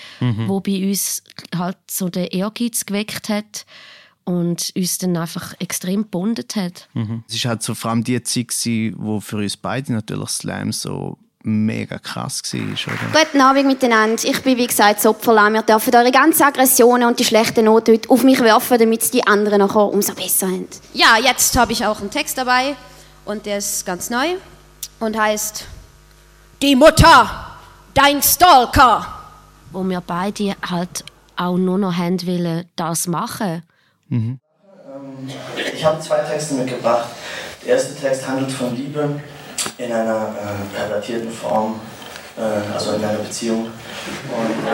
wo 0.47 0.59
bei 0.59 0.87
uns 0.87 1.23
halt 1.55 1.77
so 1.89 2.09
den 2.09 2.27
Ehrgeiz 2.27 2.85
geweckt 2.85 3.29
hat 3.29 3.65
und 4.23 4.73
uns 4.75 4.97
dann 4.97 5.15
einfach 5.15 5.53
extrem 5.59 6.03
gebondet 6.03 6.55
hat. 6.55 6.89
Es 7.29 7.43
war 7.43 7.51
halt 7.51 7.63
so 7.63 7.73
vor 7.75 7.91
allem 7.91 8.03
die 8.03 8.21
Zeit, 8.23 8.53
wo 8.97 9.19
für 9.19 9.37
uns 9.37 9.55
beide 9.57 9.93
natürlich 9.93 10.29
Slam 10.29 10.71
so 10.73 11.17
mega 11.43 11.97
krass 11.99 12.41
war, 12.53 12.61
oder? 12.61 13.19
Guten 13.23 13.41
Abend 13.41 13.65
miteinander. 13.67 14.21
Ich 14.23 14.41
bin, 14.41 14.57
wie 14.57 14.67
gesagt, 14.67 14.97
das 14.99 15.05
Opferlamm. 15.05 15.55
Ihr 15.55 15.61
dürft 15.61 15.93
eure 15.95 16.11
ganzen 16.11 16.43
Aggressionen 16.43 17.07
und 17.07 17.19
die 17.19 17.25
schlechten 17.25 17.65
Noten 17.65 17.93
heute 17.93 18.09
auf 18.09 18.23
mich 18.23 18.39
werfen, 18.39 18.77
damit 18.79 19.13
die 19.13 19.25
anderen 19.25 19.59
nachher 19.59 19.85
umso 19.85 20.13
besser 20.13 20.47
haben. 20.47 20.67
Ja, 20.93 21.17
jetzt 21.23 21.55
habe 21.57 21.71
ich 21.71 21.85
auch 21.85 21.99
einen 22.01 22.11
Text 22.11 22.37
dabei 22.37 22.75
und 23.25 23.45
der 23.45 23.57
ist 23.59 23.85
ganz 23.85 24.09
neu 24.09 24.35
und 24.99 25.17
heißt 25.17 25.65
Die 26.61 26.75
Mutter, 26.75 27.57
dein 27.93 28.21
Stalker. 28.21 29.05
wo 29.71 29.83
wir 29.83 30.01
beide 30.01 30.55
halt 30.69 31.03
auch 31.35 31.57
nur 31.57 31.77
noch 31.77 31.95
haben 31.95 32.19
wollen, 32.25 32.65
das 32.75 33.05
machen. 33.07 33.61
Ich 35.73 35.85
habe 35.85 35.99
zwei 36.01 36.19
Texte 36.19 36.55
mitgebracht. 36.55 37.09
Der 37.65 37.75
erste 37.75 37.95
Text 37.95 38.27
handelt 38.27 38.51
von 38.51 38.75
Liebe 38.75 39.19
in 39.77 39.91
einer 39.91 40.35
äh, 40.35 40.75
pervertierten 40.75 41.31
Form, 41.31 41.79
äh, 42.37 42.41
also 42.73 42.93
in 42.93 43.03
einer 43.03 43.19
Beziehung. 43.19 43.65
Und 43.65 44.65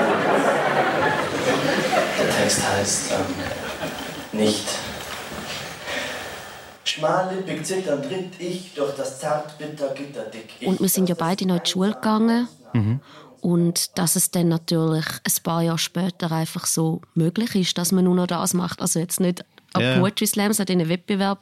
der 2.20 2.30
Text 2.38 2.62
heißt 2.70 3.12
ähm, 3.12 4.40
nicht. 4.40 4.66
Schmallippig 6.86 7.66
zitternd 7.66 8.06
ritt 8.10 8.40
ich 8.40 8.74
durch 8.76 8.94
das 8.96 9.20
zartbitter 9.20 9.94
Gitterdick. 9.94 10.50
Ich, 10.60 10.68
Und 10.68 10.80
wir 10.80 10.90
sind 10.90 11.10
ja 11.10 11.16
beide 11.18 11.48
noch 11.48 11.56
in 11.58 11.64
die 11.64 11.70
Schule 11.70 11.94
gegangen. 11.94 12.48
Und 13.42 13.98
dass 14.00 14.16
es 14.16 14.32
dann 14.32 14.48
natürlich 14.48 15.06
ein 15.06 15.44
paar 15.44 15.62
Jahre 15.62 15.78
später 15.78 16.32
einfach 16.32 16.66
so 16.66 17.02
möglich 17.14 17.54
ist, 17.56 17.78
dass 17.78 17.92
man 17.92 18.06
nur 18.06 18.16
noch 18.16 18.26
das 18.28 18.54
macht. 18.54 18.82
Also 18.82 19.00
jetzt 19.00 19.20
nicht 19.20 19.44
an 19.74 19.82
Ja. 19.82 20.00
Poetry 20.00 20.28
Slams, 20.28 20.60
an 20.60 20.66
diesen 20.66 20.88
Wettbewerb, 20.88 21.42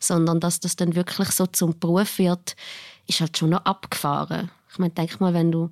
sondern 0.00 0.40
dass 0.40 0.60
das 0.60 0.76
dann 0.76 0.94
wirklich 0.94 1.30
so 1.30 1.46
zum 1.46 1.78
Beruf 1.78 2.18
wird, 2.18 2.56
ist 3.06 3.20
halt 3.20 3.36
schon 3.38 3.50
noch 3.50 3.64
abgefahren. 3.64 4.50
Ich 4.70 4.78
meine, 4.78 4.92
denk 4.92 5.20
mal, 5.20 5.34
wenn 5.34 5.52
du 5.52 5.70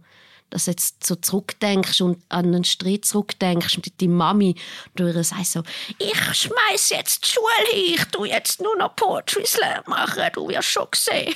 das 0.50 0.66
jetzt 0.66 1.06
so 1.06 1.14
zurückdenkst 1.14 2.00
und 2.00 2.20
an 2.28 2.46
einen 2.46 2.64
Streit 2.64 3.04
zurückdenkst 3.04 3.76
mit 3.76 4.02
deiner 4.02 4.12
Mami, 4.14 4.56
du 4.96 5.06
ihr 5.06 5.22
sagst 5.22 5.52
so, 5.52 5.62
ich 5.98 6.18
schmeiß 6.34 6.90
jetzt 6.90 7.24
die 7.24 7.28
Schule 7.28 7.70
hin, 7.70 7.94
ich 7.94 8.04
tu 8.06 8.24
jetzt 8.24 8.60
nur 8.60 8.76
noch 8.76 8.96
Poetry 8.96 9.46
Slam 9.46 9.84
machen, 9.86 10.22
du 10.34 10.48
wirst 10.48 10.68
schon 10.68 10.88
sehen. 10.94 11.34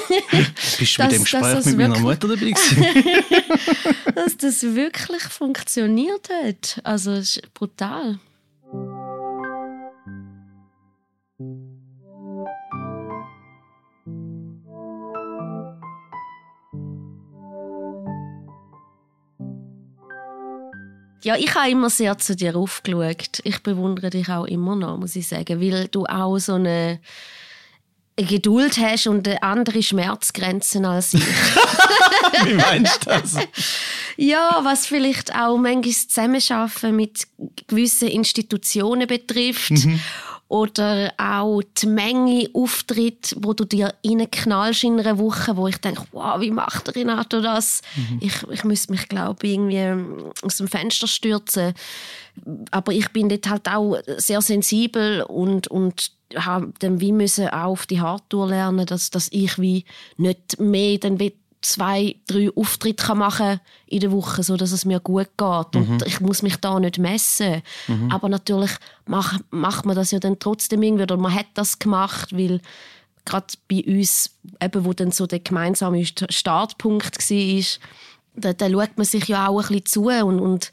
Bist 0.78 0.96
du 0.98 1.02
Das- 1.02 1.12
dem 1.12 1.22
Gespräch 1.24 1.42
das 1.42 1.66
mit 1.66 1.76
meiner 1.76 1.98
Mutter 1.98 2.26
dabei 2.28 2.54
dass 4.14 4.36
das 4.38 4.62
wirklich 4.62 5.22
funktioniert 5.24 6.28
hat. 6.42 6.80
Also 6.84 7.12
es 7.12 7.36
ist 7.36 7.54
brutal. 7.54 8.18
Ja, 21.22 21.36
ich 21.36 21.54
habe 21.54 21.70
immer 21.70 21.90
sehr 21.90 22.16
zu 22.18 22.36
dir 22.36 22.56
aufgeschaut. 22.56 23.40
Ich 23.44 23.62
bewundere 23.62 24.10
dich 24.10 24.28
auch 24.28 24.44
immer 24.44 24.76
noch, 24.76 24.98
muss 24.98 25.16
ich 25.16 25.26
sagen, 25.26 25.60
weil 25.60 25.88
du 25.88 26.04
auch 26.06 26.38
so 26.38 26.54
eine, 26.54 27.00
Geduld 28.26 28.78
hast 28.78 29.06
und 29.06 29.28
andere 29.42 29.80
Schmerzgrenzen 29.80 30.84
als 30.84 31.14
ich. 31.14 31.22
Wie 32.44 32.54
meinst 32.54 33.06
du 33.06 33.10
das? 33.10 33.36
Ja, 34.16 34.58
was 34.64 34.86
vielleicht 34.86 35.32
auch 35.32 35.56
manchmal 35.56 35.82
das 35.82 36.08
Zusammenarbeiten 36.08 36.96
mit 36.96 37.28
gewissen 37.68 38.08
Institutionen 38.08 39.06
betrifft. 39.06 39.72
Oder 40.48 41.12
auch 41.18 41.60
die 41.76 41.86
Menge 41.86 42.48
Auftritt, 42.54 43.36
wo 43.38 43.52
du 43.52 43.64
dir 43.64 43.94
reinknallst 44.04 44.84
in 44.84 44.98
einer 44.98 45.18
Woche, 45.18 45.56
wo 45.58 45.68
ich 45.68 45.76
denke, 45.76 46.04
wow, 46.12 46.40
wie 46.40 46.50
macht 46.50 46.94
Renato 46.96 47.42
das? 47.42 47.82
Ich, 48.20 48.42
ich 48.50 48.64
müsste 48.64 48.92
mich, 48.92 49.08
glaube 49.08 49.46
ich, 49.46 49.52
irgendwie 49.52 49.76
ähm, 49.76 50.32
aus 50.40 50.56
dem 50.56 50.68
Fenster 50.68 51.06
stürzen. 51.06 51.74
Aber 52.70 52.92
ich 52.92 53.10
bin 53.10 53.28
dort 53.28 53.48
halt 53.48 53.68
auch 53.68 53.98
sehr 54.16 54.40
sensibel 54.40 55.22
und, 55.22 55.68
und 55.68 56.12
habe 56.34 56.72
dann 56.78 57.00
wie 57.00 57.12
müssen 57.12 57.48
auch 57.48 57.72
auf 57.72 57.86
die 57.86 58.00
Hardtour 58.00 58.48
lernen, 58.48 58.86
dass, 58.86 59.10
dass 59.10 59.28
ich 59.30 59.58
wie 59.58 59.84
nicht 60.16 60.58
mehr 60.58 60.98
dann 60.98 61.20
wie 61.20 61.34
zwei, 61.60 62.16
drei 62.26 62.50
Auftritte 62.54 63.04
kann 63.04 63.18
machen 63.18 63.60
in 63.86 64.00
der 64.00 64.12
Woche, 64.12 64.42
so 64.42 64.56
dass 64.56 64.70
es 64.72 64.84
mir 64.84 65.00
gut 65.00 65.28
geht 65.36 65.76
und 65.76 65.88
Mhm. 65.88 65.98
ich 66.06 66.20
muss 66.20 66.42
mich 66.42 66.56
da 66.56 66.78
nicht 66.78 66.98
messen. 66.98 67.62
Mhm. 67.88 68.10
Aber 68.12 68.28
natürlich 68.28 68.70
macht, 69.06 69.40
macht 69.50 69.84
man 69.84 69.96
das 69.96 70.10
ja 70.12 70.18
dann 70.20 70.38
trotzdem 70.38 70.82
irgendwie 70.82 71.02
oder 71.02 71.16
man 71.16 71.34
hat 71.34 71.46
das 71.54 71.78
gemacht, 71.78 72.36
weil 72.36 72.60
gerade 73.24 73.46
bei 73.68 73.82
uns, 73.86 74.30
eben, 74.62 74.84
wo 74.84 74.92
dann 74.92 75.10
so 75.10 75.26
der 75.26 75.40
gemeinsame 75.40 75.98
St- 76.02 76.32
Startpunkt 76.32 77.18
war, 77.18 77.64
da, 78.36 78.52
da 78.52 78.70
schaut 78.70 78.96
man 78.96 79.04
sich 79.04 79.26
ja 79.26 79.48
auch 79.48 79.58
ein 79.70 79.80
bisschen 79.80 79.86
zu 79.86 80.02
und, 80.26 80.38
und 80.40 80.72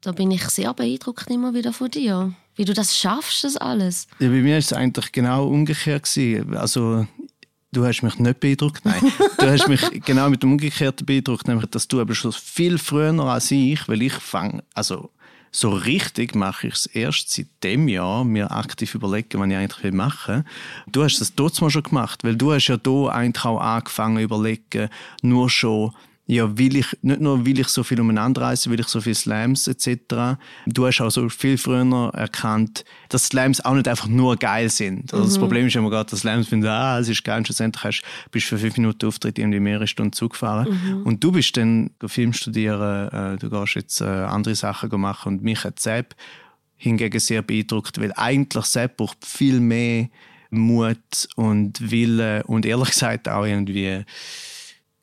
da 0.00 0.12
bin 0.12 0.30
ich 0.32 0.42
sehr 0.48 0.74
beeindruckt 0.74 1.30
immer 1.30 1.54
wieder 1.54 1.72
von 1.72 1.90
dir, 1.90 2.32
wie 2.56 2.64
du 2.64 2.74
das 2.74 2.96
schaffst, 2.96 3.44
das 3.44 3.56
alles. 3.56 4.06
Ja, 4.18 4.28
bei 4.28 4.34
mir 4.42 4.58
ist 4.58 4.66
es 4.66 4.72
eigentlich 4.72 5.12
genau 5.12 5.46
umgekehrt 5.48 6.04
gewesen. 6.04 6.56
Also 6.56 7.06
du 7.76 7.84
hast 7.84 8.02
mich 8.02 8.18
nicht 8.18 8.40
beeindruckt, 8.40 8.84
nein. 8.84 9.00
du 9.38 9.46
hast 9.46 9.68
mich 9.68 10.02
genau 10.04 10.30
mit 10.30 10.42
dem 10.42 10.52
Umgekehrten 10.52 11.04
beeindruckt, 11.04 11.46
nämlich, 11.46 11.66
dass 11.66 11.88
du 11.88 12.00
aber 12.00 12.14
schon 12.14 12.32
viel 12.32 12.78
früher 12.78 13.18
als 13.20 13.50
ich, 13.50 13.86
weil 13.88 14.02
ich 14.02 14.14
fange, 14.14 14.64
also 14.74 15.10
so 15.50 15.70
richtig 15.70 16.34
mache 16.34 16.68
ich 16.68 16.74
es 16.74 16.86
erst 16.86 17.30
seit 17.30 17.46
dem 17.62 17.88
Jahr, 17.88 18.24
mir 18.24 18.50
aktiv 18.50 18.94
überlegen, 18.94 19.40
was 19.40 19.48
ich 19.48 19.56
eigentlich 19.56 19.82
will 19.82 19.92
machen. 19.92 20.44
Du 20.86 21.02
hast 21.02 21.18
das 21.18 21.60
mal 21.60 21.70
schon 21.70 21.82
gemacht, 21.82 22.24
weil 22.24 22.36
du 22.36 22.52
hast 22.52 22.66
ja 22.68 22.76
da 22.76 23.08
eigentlich 23.08 23.44
auch 23.44 23.60
angefangen 23.60 24.18
überlegen, 24.18 24.88
nur 25.22 25.48
schon 25.48 25.92
ja, 26.28 26.58
will 26.58 26.76
ich, 26.76 26.86
nicht 27.02 27.20
nur 27.20 27.46
will 27.46 27.60
ich 27.60 27.68
so 27.68 27.84
viel 27.84 28.00
umeinander 28.00 28.42
reisen, 28.42 28.72
will 28.72 28.80
ich 28.80 28.88
so 28.88 29.00
viel 29.00 29.14
Slams 29.14 29.68
etc. 29.68 30.36
Du 30.66 30.84
hast 30.84 31.00
auch 31.00 31.10
so 31.10 31.28
viel 31.28 31.56
früher 31.56 32.10
erkannt, 32.14 32.84
dass 33.08 33.26
Slams 33.26 33.64
auch 33.64 33.74
nicht 33.74 33.86
einfach 33.86 34.08
nur 34.08 34.36
geil 34.36 34.68
sind. 34.68 35.12
Also 35.14 35.24
Das 35.24 35.36
Mhm. 35.36 35.40
Problem 35.40 35.66
ist 35.68 35.76
immer 35.76 35.88
gerade, 35.88 36.10
dass 36.10 36.20
Slams 36.20 36.48
finden, 36.48 36.66
ah, 36.66 36.98
es 36.98 37.08
ist 37.08 37.22
geil, 37.22 37.38
und 37.38 37.46
schlussendlich 37.46 37.84
hast, 37.84 38.02
bist 38.32 38.46
du 38.46 38.56
für 38.56 38.58
fünf 38.58 38.76
Minuten 38.76 39.06
Auftritt 39.06 39.38
irgendwie 39.38 39.60
mehrere 39.60 39.86
Stunden 39.86 40.12
Zug 40.12 40.32
gefahren. 40.32 40.68
Mhm. 40.68 41.02
Und 41.02 41.22
du 41.22 41.30
bist 41.30 41.56
dann 41.56 41.90
Film 42.04 42.32
studieren, 42.32 43.08
äh, 43.08 43.36
du 43.36 43.48
gehst 43.48 43.74
jetzt 43.76 44.00
äh, 44.00 44.04
andere 44.04 44.56
Sachen 44.56 45.00
machen 45.00 45.34
und 45.34 45.42
mich 45.44 45.62
hat 45.62 45.78
Sepp 45.78 46.16
hingegen 46.76 47.20
sehr 47.20 47.42
beeindruckt, 47.42 48.00
weil 48.00 48.12
eigentlich 48.16 48.64
Sepp 48.64 48.96
braucht 48.96 49.24
viel 49.24 49.60
mehr 49.60 50.08
Mut 50.50 51.28
und 51.36 51.90
Wille 51.90 52.42
und 52.44 52.66
ehrlich 52.66 52.90
gesagt 52.90 53.28
auch 53.28 53.44
irgendwie 53.44 54.04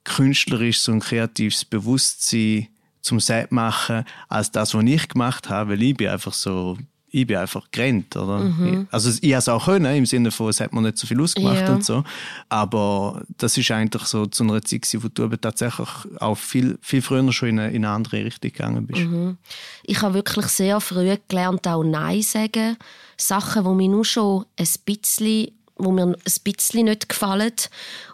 künstlerisches 0.04 0.88
und 0.90 1.00
kreatives 1.02 1.66
Bewusstsein 1.66 2.68
zum 3.02 3.20
Set 3.20 3.52
machen, 3.52 4.06
als 4.30 4.52
das, 4.52 4.74
was 4.74 4.84
ich 4.84 5.08
gemacht 5.10 5.50
habe, 5.50 5.72
weil 5.72 5.84
ich 5.84 5.96
bin 5.96 6.08
einfach 6.08 6.34
so, 6.34 6.78
ich 7.10 7.28
bin 7.28 7.38
einfach 7.38 7.70
gerannt, 7.70 8.16
oder? 8.16 8.40
Mhm. 8.40 8.88
Also 8.90 9.12
ich 9.22 9.34
habe 9.34 9.40
es 9.40 9.50
auch 9.50 9.66
können, 9.66 9.96
im 9.96 10.06
Sinne 10.06 10.32
von, 10.32 10.50
es 10.50 10.60
hat 10.60 10.74
mir 10.74 10.82
nicht 10.82 10.98
so 10.98 11.06
viel 11.06 11.22
ausgemacht 11.22 11.60
Ja. 11.60 11.74
und 11.74 11.86
so, 11.86 12.04
aber 12.50 13.22
das 13.38 13.58
ist 13.58 13.70
eigentlich 13.72 14.04
so 14.06 14.26
zu 14.26 14.44
einer 14.44 14.62
Zeit 14.62 14.82
gewesen, 14.84 15.04
wo 15.04 15.10
du 15.10 15.24
eben 15.26 15.40
tatsächlich 15.40 15.90
auch 16.20 16.36
viel, 16.36 16.80
viel 16.82 17.02
früher 17.02 17.32
schon 17.32 17.50
in 17.50 17.60
eine, 17.60 17.70
in 17.72 17.86
eine 17.86 17.94
andere 17.94 18.26
Richtung 18.26 18.52
gegangen 18.52 18.88
bist. 18.88 19.02
Mhm. 19.02 19.38
Ich 19.84 20.02
habe 20.02 20.16
wirklich 20.16 20.48
sehr 20.48 20.80
früh 20.82 21.16
gelernt, 21.28 21.68
auch 21.68 21.84
Nein 21.84 22.22
sagen. 22.22 22.78
Sachen, 23.18 23.64
die 23.64 23.70
mir 23.70 23.90
nur 23.90 24.06
schon 24.06 24.46
ein 24.58 24.68
bisschen, 24.86 25.52
wo 25.76 25.92
mir 25.92 26.08
ein 26.08 26.16
bisschen 26.44 26.86
nicht 26.86 27.10
gefallen. 27.10 27.54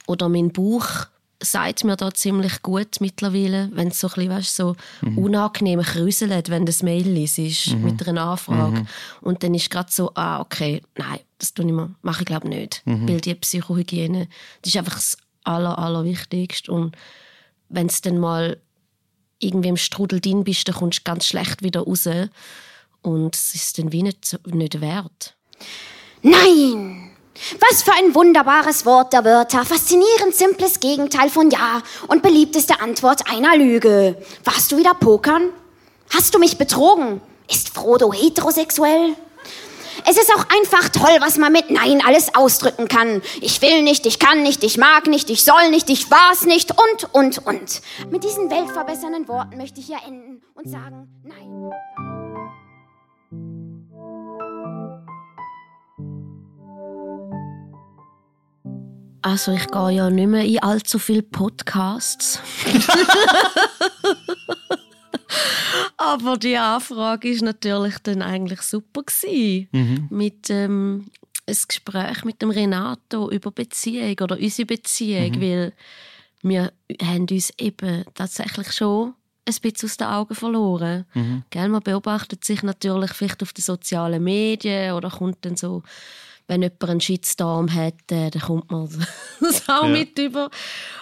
Oder 0.07 0.27
mein 0.29 0.51
Bauch 0.51 1.05
sagt 1.41 1.83
mir 1.85 1.95
da 1.95 2.13
ziemlich 2.13 2.61
gut 2.61 2.99
mittlerweile, 2.99 3.69
wenn 3.73 3.87
es 3.89 3.99
so 3.99 4.07
ein 4.07 4.13
bisschen, 4.15 4.29
weißt, 4.31 4.55
so 4.55 4.75
Mhm. 5.01 5.17
unangenehm 5.17 5.81
krüselt, 5.81 6.49
wenn 6.49 6.65
das 6.65 6.83
Mail 6.83 7.17
ist 7.17 7.37
Mhm. 7.73 7.83
mit 7.83 8.07
einer 8.07 8.23
Anfrage. 8.31 8.81
Mhm. 8.81 8.87
Und 9.21 9.43
dann 9.43 9.53
ist 9.53 9.69
gerade 9.69 9.89
so, 9.91 10.11
ah, 10.15 10.41
okay, 10.41 10.81
nein, 10.97 11.19
das 11.37 11.53
tue 11.53 11.65
ich 11.65 11.71
mir, 11.71 11.95
mache 12.01 12.21
ich 12.21 12.25
glaube 12.25 12.49
nicht. 12.49 12.81
Mhm. 12.85 13.07
Weil 13.07 13.21
die 13.21 13.35
Psychohygiene, 13.35 14.27
das 14.61 14.73
ist 14.73 14.77
einfach 14.77 14.95
das 14.95 15.17
Aller, 15.45 15.79
Allerwichtigste. 15.79 16.71
Und 16.71 16.97
wenn 17.69 17.87
es 17.87 18.01
dann 18.01 18.17
mal 18.17 18.57
irgendwie 19.39 19.69
im 19.69 19.77
Strudel 19.77 20.19
drin 20.19 20.43
bist, 20.43 20.67
dann 20.67 20.75
kommst 20.75 20.99
du 20.99 21.03
ganz 21.05 21.25
schlecht 21.25 21.63
wieder 21.63 21.81
raus. 21.81 22.07
Und 23.01 23.33
es 23.35 23.55
ist 23.55 23.77
dann 23.77 23.93
wie 23.93 24.03
nicht, 24.03 24.37
nicht 24.45 24.81
wert. 24.81 25.37
Nein! 26.21 27.08
Was 27.59 27.83
für 27.83 27.93
ein 27.93 28.13
wunderbares 28.15 28.85
Wort 28.85 29.13
der 29.13 29.23
Wörter, 29.23 29.63
faszinierend 29.65 30.35
simples 30.35 30.79
Gegenteil 30.79 31.29
von 31.29 31.49
Ja 31.49 31.81
und 32.07 32.21
beliebteste 32.21 32.81
Antwort 32.81 33.21
einer 33.31 33.55
Lüge. 33.55 34.15
Warst 34.43 34.71
du 34.71 34.77
wieder 34.77 34.93
pokern? 34.93 35.49
Hast 36.13 36.33
du 36.33 36.39
mich 36.39 36.57
betrogen? 36.57 37.21
Ist 37.49 37.69
Frodo 37.69 38.11
heterosexuell? 38.11 39.15
Es 40.05 40.17
ist 40.17 40.31
auch 40.35 40.45
einfach 40.55 40.89
toll, 40.89 41.17
was 41.19 41.37
man 41.37 41.51
mit 41.51 41.71
Nein 41.71 42.01
alles 42.05 42.33
ausdrücken 42.35 42.87
kann. 42.87 43.21
Ich 43.41 43.61
will 43.61 43.83
nicht, 43.83 44.05
ich 44.05 44.19
kann 44.19 44.43
nicht, 44.43 44.63
ich 44.63 44.77
mag 44.77 45.07
nicht, 45.07 45.29
ich 45.29 45.43
soll 45.43 45.69
nicht, 45.69 45.89
ich 45.89 46.09
war's 46.09 46.45
nicht 46.45 46.71
und, 46.71 47.13
und, 47.13 47.45
und. 47.45 47.81
Mit 48.09 48.23
diesen 48.23 48.49
weltverbessernden 48.49 49.27
Worten 49.27 49.57
möchte 49.57 49.79
ich 49.79 49.87
hier 49.87 49.99
enden 50.05 50.41
und 50.55 50.69
sagen 50.69 51.07
Nein. 51.23 52.18
Also 59.21 59.51
ich 59.53 59.67
gehe 59.67 59.89
ja 59.91 60.09
nicht 60.09 60.27
mehr 60.27 60.43
in 60.45 60.59
allzu 60.59 60.97
viele 60.99 61.21
Podcasts. 61.23 62.39
Aber 65.97 66.37
die 66.37 66.57
Anfrage 66.57 67.29
ist 67.29 67.41
natürlich 67.41 67.97
dann 67.99 68.21
eigentlich 68.21 68.61
super 68.61 69.03
gewesen. 69.03 69.67
Mhm. 69.71 70.07
Mit 70.09 70.49
ähm, 70.49 71.05
ein 71.47 71.57
Gespräch 71.67 72.23
mit 72.23 72.41
dem 72.41 72.51
Renato 72.51 73.29
über 73.29 73.51
Beziehung 73.51 74.15
oder 74.21 74.37
unsere 74.37 74.65
Beziehung, 74.65 75.31
Mhm. 75.31 75.41
weil 75.41 75.73
wir 76.41 76.71
haben 77.01 77.25
uns 77.29 77.51
eben 77.59 78.05
tatsächlich 78.13 78.71
schon 78.71 79.13
ein 79.45 79.55
bisschen 79.61 79.89
aus 79.89 79.97
den 79.97 80.07
Augen 80.07 80.35
verloren. 80.35 81.05
Mhm. 81.13 81.43
Gell, 81.49 81.67
man 81.69 81.81
beobachtet 81.83 82.45
sich 82.45 82.63
natürlich 82.63 83.11
vielleicht 83.13 83.43
auf 83.43 83.51
den 83.51 83.63
sozialen 83.63 84.23
Medien 84.23 84.93
oder 84.93 85.09
kommt 85.09 85.43
dann 85.43 85.57
so, 85.57 85.83
wenn 86.49 86.61
jemand 86.63 86.83
einen 86.83 86.99
Shitstorm 87.01 87.73
hat, 87.73 88.11
äh, 88.11 88.29
dann 88.29 88.41
kommt 88.41 88.69
man 88.71 88.89
das 89.39 89.69
auch 89.69 89.83
Ja. 89.83 89.89
mit 89.89 90.17
über 90.19 90.49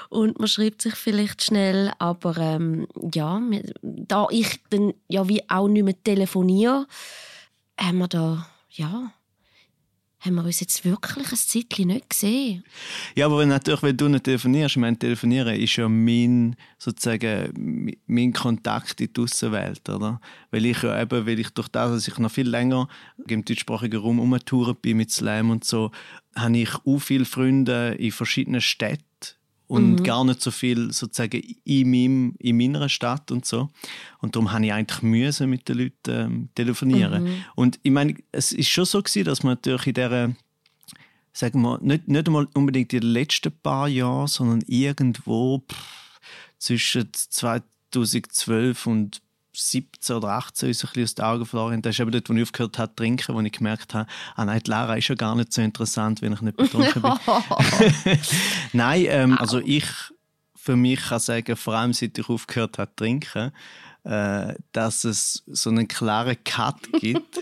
und 0.10 0.38
man 0.40 0.48
schreibt 0.48 0.82
sich 0.84 0.94
vielleicht 0.96 1.42
schnell, 1.44 1.92
aber 2.00 2.38
ähm, 2.38 2.88
ja, 3.14 3.42
da 3.82 4.28
ich 4.30 4.60
dann 4.70 4.94
ja 5.08 5.28
wie 5.28 5.50
auch 5.50 5.68
nicht 5.68 5.84
mehr 5.84 6.04
telefoniere, 6.04 6.86
haben 7.80 7.98
wir 7.98 8.08
da, 8.08 8.48
ja, 8.70 9.12
haben 10.20 10.36
wir 10.36 10.44
uns 10.44 10.60
jetzt 10.60 10.84
wirklich 10.84 11.32
ein 11.32 11.38
Zeitchen 11.38 11.88
nicht 11.88 12.10
gesehen. 12.10 12.64
Ja, 13.16 13.28
aber 13.28 13.46
natürlich, 13.46 13.84
wenn 13.84 13.98
du 13.98 14.08
nicht 14.08 14.24
telefonierst, 14.24 14.76
ich 14.76 14.82
meine, 14.82 14.98
telefonieren 14.98 15.56
ist 15.56 15.76
ja 15.76 15.88
mein, 15.88 16.56
sozusagen, 16.78 17.94
mein 18.08 18.34
Kontakt 18.34 19.00
in 19.00 19.14
die 19.14 19.22
Außenwelt, 19.22 19.88
oder? 19.90 20.20
Weil 20.52 20.66
ich 20.66 20.82
ja 20.82 21.00
eben, 21.02 21.26
weil 21.26 21.40
ich 21.40 21.50
durch 21.52 21.68
das, 21.68 21.92
dass 21.92 22.08
ich 22.08 22.18
noch 22.18 22.32
viel 22.32 22.50
länger 22.50 22.88
im 23.28 23.46
deutschsprachigen 23.46 24.02
Raum 24.02 24.20
umgetouert 24.20 24.82
bin 24.82 24.98
mit 24.98 25.12
Slam 25.12 25.52
und 25.52 25.64
so, 25.64 25.92
habe 26.36 26.58
ich 26.58 26.74
auch 26.86 27.00
viele 27.00 27.26
Freunde 27.26 27.96
in 28.00 28.12
verschiedenen 28.12 28.62
Städten 28.62 29.06
und 29.68 29.96
Mhm. 29.96 30.04
gar 30.04 30.24
nicht 30.24 30.42
so 30.42 30.50
viel 30.52 30.92
sozusagen 30.94 31.42
in, 31.64 31.92
meinem, 31.92 32.36
in 32.40 32.58
meiner 32.58 32.90
Stadt 32.90 33.32
und 33.32 33.46
so. 33.46 33.70
Und 34.20 34.36
darum 34.36 34.52
habe 34.52 34.66
ich 34.66 34.74
eigentlich 34.74 35.02
müssen 35.02 35.50
mit 35.50 35.68
den 35.68 35.78
Leuten 35.78 35.94
ähm, 36.08 36.50
telefonieren. 36.56 37.24
Mhm. 37.24 37.44
Und 37.56 37.80
ich 37.84 37.92
meine, 37.92 38.16
es 38.32 38.52
ist 38.54 38.70
schon 38.70 38.86
so 38.86 39.02
gewesen, 39.02 39.26
dass 39.26 39.44
man 39.44 39.54
natürlich 39.54 39.88
in 39.88 39.94
dieser 39.94 40.36
sagen 41.34 41.62
wir, 41.62 41.78
nicht, 41.82 42.08
nicht 42.08 42.28
einmal 42.28 42.48
unbedingt 42.56 42.94
in 42.94 43.02
den 43.02 43.12
letzten 43.12 43.52
paar 43.62 43.88
Jahren, 43.88 44.26
sondern 44.28 44.64
irgendwo 44.66 45.60
pff, 45.60 46.20
zwischen 46.58 47.10
2012 47.14 48.88
und 48.88 49.22
17 49.60 50.16
oder 50.16 50.30
18 50.30 50.70
ist 50.70 50.84
ein 50.84 50.88
bisschen 50.88 51.04
aus 51.04 51.16
den 51.16 51.26
Augen 51.26 51.46
verloren. 51.46 51.82
Das 51.82 51.96
ist 51.96 52.00
eben 52.00 52.12
dort, 52.12 52.30
wo 52.30 52.34
ich 52.34 52.44
aufgehört 52.44 52.78
habe 52.78 52.92
zu 52.92 52.96
trinken, 52.96 53.36
wo 53.36 53.42
ich 53.42 53.52
gemerkt 53.52 53.94
habe, 53.94 54.10
ah 54.36 54.46
nein, 54.46 54.62
die 54.64 54.70
Lara 54.70 54.98
ist 54.98 55.08
ja 55.08 55.16
gar 55.16 55.36
nicht 55.36 55.52
so 55.52 55.62
interessant, 55.62 56.22
wenn 56.22 56.34
ich 56.34 56.42
nicht 56.42 56.58
betrunken 56.58 57.02
bin. 57.02 57.12
Nein, 58.74 59.06
ähm, 59.08 59.38
also 59.38 59.60
ich 59.60 59.86
für 60.68 60.76
mich 60.76 61.00
kann 61.00 61.20
sagen, 61.20 61.56
vor 61.56 61.76
allem 61.76 61.94
seit 61.94 62.18
ich 62.18 62.28
aufgehört 62.28 62.78
habe 62.78 62.90
zu 62.90 62.96
trinken, 62.98 63.54
äh, 64.04 64.54
dass 64.74 65.06
es 65.06 65.44
so 65.48 65.70
einen 65.70 65.88
klaren 65.88 66.36
Cut 66.44 66.92
gibt 67.00 67.40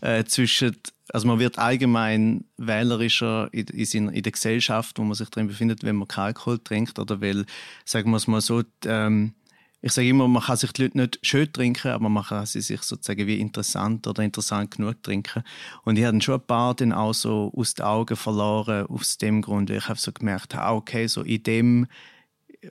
äh, 0.00 0.24
zwischen, 0.24 0.76
also 1.10 1.26
man 1.26 1.38
wird 1.38 1.58
allgemein 1.58 2.44
wählerischer 2.56 3.48
in, 3.52 3.66
in, 3.66 4.08
in 4.08 4.22
der 4.22 4.32
Gesellschaft, 4.32 4.98
wo 4.98 5.02
man 5.02 5.14
sich 5.14 5.28
drin 5.28 5.48
befindet, 5.48 5.84
wenn 5.84 5.96
man 5.96 6.08
keinen 6.08 6.26
Alkohol 6.26 6.58
trinkt 6.58 6.98
oder 6.98 7.20
weil, 7.20 7.44
sagen 7.84 8.10
wir 8.10 8.16
es 8.16 8.26
mal 8.26 8.40
so, 8.40 8.62
ähm, 8.86 9.34
ich 9.84 9.92
sage 9.92 10.08
immer, 10.08 10.28
man 10.28 10.42
kann 10.42 10.56
sich 10.56 10.72
die 10.72 10.82
Leute 10.82 10.96
nicht 10.96 11.18
schön 11.22 11.52
trinken, 11.52 11.90
aber 11.90 12.08
man 12.08 12.22
kann 12.22 12.46
sie 12.46 12.60
sich 12.60 12.82
sozusagen 12.82 13.26
wie 13.26 13.40
interessant 13.40 14.06
oder 14.06 14.22
interessant 14.22 14.70
genug 14.70 15.02
trinken. 15.02 15.42
Und 15.84 15.98
ich 15.98 16.04
habe 16.04 16.20
schon 16.22 16.36
ein 16.36 16.46
paar 16.46 16.74
dann 16.74 16.92
auch 16.92 17.12
so 17.12 17.52
aus 17.56 17.74
den 17.74 17.84
Augen 17.84 18.14
verloren, 18.14 18.86
aus 18.86 19.18
dem 19.18 19.42
Grund, 19.42 19.70
weil 19.70 19.78
ich 19.78 19.88
habe 19.88 19.98
so 19.98 20.12
gemerkt, 20.12 20.54
ah, 20.54 20.72
okay, 20.72 21.08
so 21.08 21.22
in 21.22 21.42
dem 21.42 21.86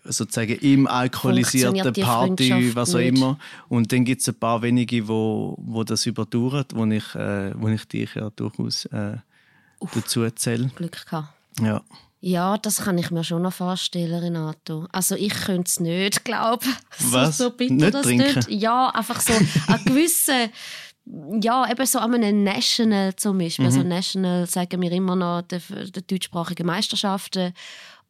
sozusagen 0.06 0.56
im 0.60 0.88
alkoholisierten 0.88 1.94
Party, 1.94 2.74
was 2.76 2.96
auch 2.96 3.00
nicht. 3.00 3.18
immer. 3.18 3.38
Und 3.68 3.92
dann 3.92 4.06
gibt 4.06 4.22
es 4.22 4.30
ein 4.30 4.36
paar 4.36 4.62
wenige, 4.62 5.06
wo, 5.08 5.58
wo 5.60 5.84
das 5.84 6.06
überdauern, 6.06 6.66
wo 6.74 6.86
ich, 6.86 7.14
äh, 7.16 7.52
wo 7.60 7.68
ich 7.68 7.86
dich 7.90 8.16
ja 8.16 8.30
durchaus 8.30 8.86
äh, 8.86 9.18
dazu 9.94 10.30
zähle. 10.32 10.72
Glück 10.76 11.06
gehabt. 11.06 11.34
Ja. 11.62 11.82
Ja, 12.24 12.58
das 12.60 12.84
kann 12.84 13.00
ich 13.00 13.10
mir 13.10 13.24
schon 13.24 13.42
noch 13.42 13.54
vorstellen, 13.54 14.14
Renato. 14.14 14.86
Also 14.92 15.16
ich 15.16 15.34
könnte 15.34 15.68
es 15.68 15.80
nicht, 15.80 16.24
glaube 16.24 16.66
ich. 16.66 17.12
Was? 17.12 17.38
So, 17.38 17.46
so 17.46 17.50
bitter 17.50 17.74
Nicht 17.74 17.94
das 17.96 18.04
trinken? 18.04 18.36
nicht. 18.36 18.50
Ja, 18.50 18.90
einfach 18.90 19.20
so 19.20 19.34
ein 19.34 19.84
gewissen, 19.86 20.52
ja, 21.42 21.70
eben 21.70 21.86
so 21.88 21.98
an 21.98 22.14
einem 22.14 22.44
National 22.44 23.16
zum 23.16 23.40
Beispiel. 23.40 23.66
Mhm. 23.66 23.72
Also 23.72 23.84
National 23.84 24.46
sagen 24.46 24.82
wir 24.82 24.92
immer 24.92 25.16
noch 25.16 25.42
der, 25.42 25.62
der 25.70 26.04
deutschsprachigen 26.04 26.68
Meisterschaften. 26.68 27.54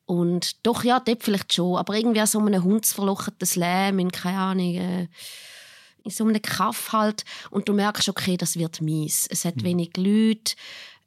Und 0.05 0.65
doch, 0.65 0.83
ja, 0.83 0.99
dort 0.99 1.23
vielleicht 1.23 1.53
schon. 1.53 1.77
Aber 1.77 1.95
irgendwie 1.95 2.19
an 2.19 2.27
so 2.27 2.39
einem 2.39 2.63
hundsverlochten 2.63 3.47
Slam 3.47 3.97
in, 3.99 4.11
keine 4.11 4.39
Ahnung, 4.39 4.75
äh, 4.75 5.07
in 6.03 6.11
so 6.11 6.25
einem 6.25 6.41
Kaff 6.41 6.91
halt. 6.91 7.23
Und 7.49 7.69
du 7.69 7.73
merkst, 7.73 8.09
okay, 8.09 8.35
das 8.35 8.57
wird 8.57 8.81
mies. 8.81 9.25
Es 9.29 9.45
hat 9.45 9.63
wenig 9.63 9.95
Leute. 9.95 10.55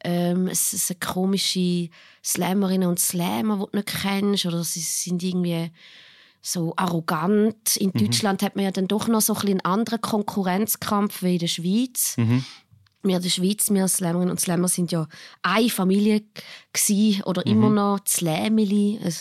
Ähm, 0.04 0.48
es 0.48 0.70
sind 0.70 1.00
komische 1.00 1.88
Slammerinnen 2.22 2.88
und 2.88 3.00
Slammer, 3.00 3.56
die 3.56 3.70
du 3.72 3.76
nicht 3.78 4.02
kennst. 4.02 4.46
Oder 4.46 4.62
sie 4.62 4.80
sind 4.80 5.22
irgendwie 5.22 5.70
so 6.42 6.74
arrogant. 6.76 7.76
In 7.76 7.92
Deutschland 7.92 8.42
hat 8.42 8.54
man 8.54 8.66
ja 8.66 8.70
dann 8.70 8.86
doch 8.86 9.08
noch 9.08 9.22
so 9.22 9.32
ein 9.32 9.40
bisschen 9.40 9.60
einen 9.60 9.72
anderen 9.72 10.00
Konkurrenzkampf 10.02 11.22
wie 11.22 11.34
in 11.34 11.38
der 11.38 11.46
Schweiz. 11.46 12.16
Wir 13.02 13.16
in 13.16 13.22
der 13.22 13.30
Schweiz, 13.30 13.70
wir 13.70 13.88
Slammerinnen 13.88 14.30
und 14.30 14.40
Slammer 14.40 14.68
sind 14.68 14.92
ja 14.92 15.06
eine 15.42 15.68
Familie 15.68 16.22
gsi 16.72 17.22
oder 17.24 17.44
immer 17.46 17.68
noch 17.70 18.00
Slamily, 18.06 18.98
ein 19.02 19.14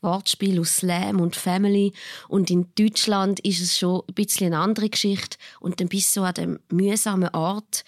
Wortspiel 0.00 0.60
aus 0.60 0.76
Slam 0.76 1.20
und 1.20 1.36
Family. 1.36 1.92
Und 2.28 2.50
in 2.50 2.68
Deutschland 2.78 3.40
ist 3.40 3.60
es 3.60 3.78
schon 3.78 4.02
ein 4.08 4.14
bisschen 4.14 4.52
eine 4.52 4.62
andere 4.62 4.88
Geschichte. 4.88 5.38
Und 5.60 5.80
dann 5.80 5.88
bist 5.88 6.16
du 6.16 6.22
an 6.22 6.34
dem 6.34 6.60
mühsamen 6.70 7.28
Ort 7.34 7.84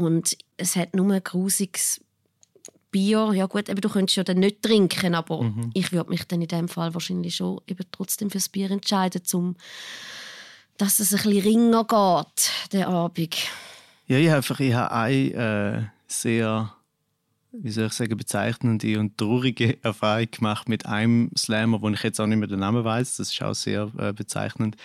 und 0.00 0.36
es 0.56 0.76
hat 0.76 0.96
nur 0.96 1.12
ein 1.12 1.22
grusiges 1.22 2.00
Bier. 2.90 3.32
Ja 3.34 3.46
gut, 3.46 3.68
eben, 3.68 3.80
du 3.80 3.88
könntest 3.88 4.16
ja 4.16 4.24
dann 4.24 4.38
nicht 4.38 4.62
trinken, 4.62 5.14
aber 5.14 5.52
ich 5.74 5.92
würde 5.92 6.10
mich 6.10 6.26
dann 6.26 6.40
in 6.40 6.48
dem 6.48 6.68
Fall 6.68 6.94
wahrscheinlich 6.94 7.36
schon 7.36 7.60
eben 7.66 7.84
trotzdem 7.92 8.30
fürs 8.30 8.48
Bier 8.48 8.70
entscheiden, 8.70 9.22
um 9.34 9.56
dass 10.78 10.98
es 10.98 11.12
ein 11.12 11.22
bisschen 11.22 11.42
ringer 11.42 11.84
geht, 11.84 12.50
der 12.72 12.88
Abend. 12.88 13.36
Ja, 14.06 14.16
ich 14.16 14.28
habe 14.28 14.36
einfach 14.38 14.60
ich 14.60 14.72
habe 14.72 14.92
eine 14.92 15.34
äh, 15.34 15.82
sehr, 16.06 16.74
wie 17.52 17.70
soll 17.70 17.88
ich 17.88 17.92
sagen, 17.92 18.16
bezeichnende 18.16 18.98
und 18.98 19.18
traurige 19.18 19.76
Erfahrung 19.84 20.30
gemacht 20.30 20.70
mit 20.70 20.86
einem 20.86 21.30
Slammer, 21.36 21.82
wo 21.82 21.90
ich 21.90 22.02
jetzt 22.02 22.18
auch 22.18 22.26
nicht 22.26 22.38
mehr 22.38 22.48
den 22.48 22.60
Namen 22.60 22.82
weiß. 22.82 23.18
Das 23.18 23.30
ist 23.30 23.42
auch 23.42 23.52
sehr 23.52 23.92
äh, 23.98 24.14
bezeichnend. 24.14 24.76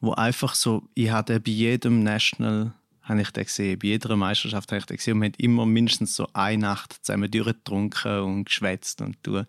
Wo 0.00 0.12
einfach 0.12 0.54
so, 0.54 0.84
ich 0.94 1.10
hatte 1.10 1.38
bei 1.38 1.50
jedem 1.50 2.02
National 2.02 2.72
habe 3.04 3.20
ich 3.20 3.30
den 3.30 3.44
gesehen, 3.44 3.78
bei 3.78 3.88
jeder 3.88 4.16
Meisterschaft 4.16 4.70
habe 4.72 4.80
ich 4.80 4.86
den 4.86 4.96
gesehen 4.96 5.14
und 5.14 5.20
wir 5.22 5.26
haben 5.28 5.34
immer 5.38 5.66
mindestens 5.66 6.16
so 6.16 6.28
eine 6.32 6.62
Nacht 6.62 7.04
zusammen 7.04 7.30
durchgetrunken 7.30 8.20
und 8.20 8.44
geschwätzt 8.46 9.00
und 9.00 9.22
tun. 9.22 9.46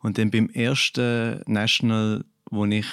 Und 0.00 0.18
dann 0.18 0.30
beim 0.30 0.48
ersten 0.50 1.42
National, 1.46 2.24
wo 2.50 2.64
ich 2.66 2.86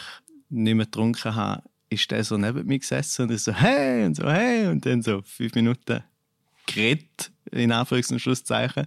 nicht 0.50 0.76
mehr 0.76 0.86
getrunken 0.86 1.36
habe, 1.36 1.64
ist 1.90 2.10
der 2.12 2.24
so 2.24 2.38
neben 2.38 2.66
mir 2.66 2.80
gesessen 2.80 3.24
und 3.24 3.32
ist 3.32 3.46
so 3.46 3.54
hey 3.54 4.06
und 4.06 4.16
so 4.16 4.30
hey 4.30 4.68
und 4.68 4.86
dann 4.86 5.02
so 5.02 5.22
fünf 5.26 5.56
Minuten 5.56 6.04
geredet, 6.66 7.32
in 7.52 7.72
Anführungs- 7.72 8.12
und 8.12 8.20
Schlusszeichen 8.20 8.86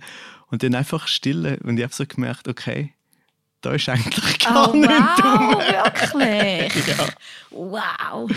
und 0.51 0.63
dann 0.63 0.75
einfach 0.75 1.07
stille 1.07 1.59
und 1.65 1.77
ich 1.77 1.83
habe 1.83 1.93
so 1.93 2.07
gemerkt, 2.07 2.49
okay, 2.49 2.95
da 3.61 3.73
ist 3.73 3.89
eigentlich 3.89 4.39
gar 4.45 4.71
Oh, 4.71 4.77
nichts 4.77 4.93
wow, 4.93 6.15
wirklich? 6.15 6.87
Ja. 6.97 7.09
Wow. 7.51 8.31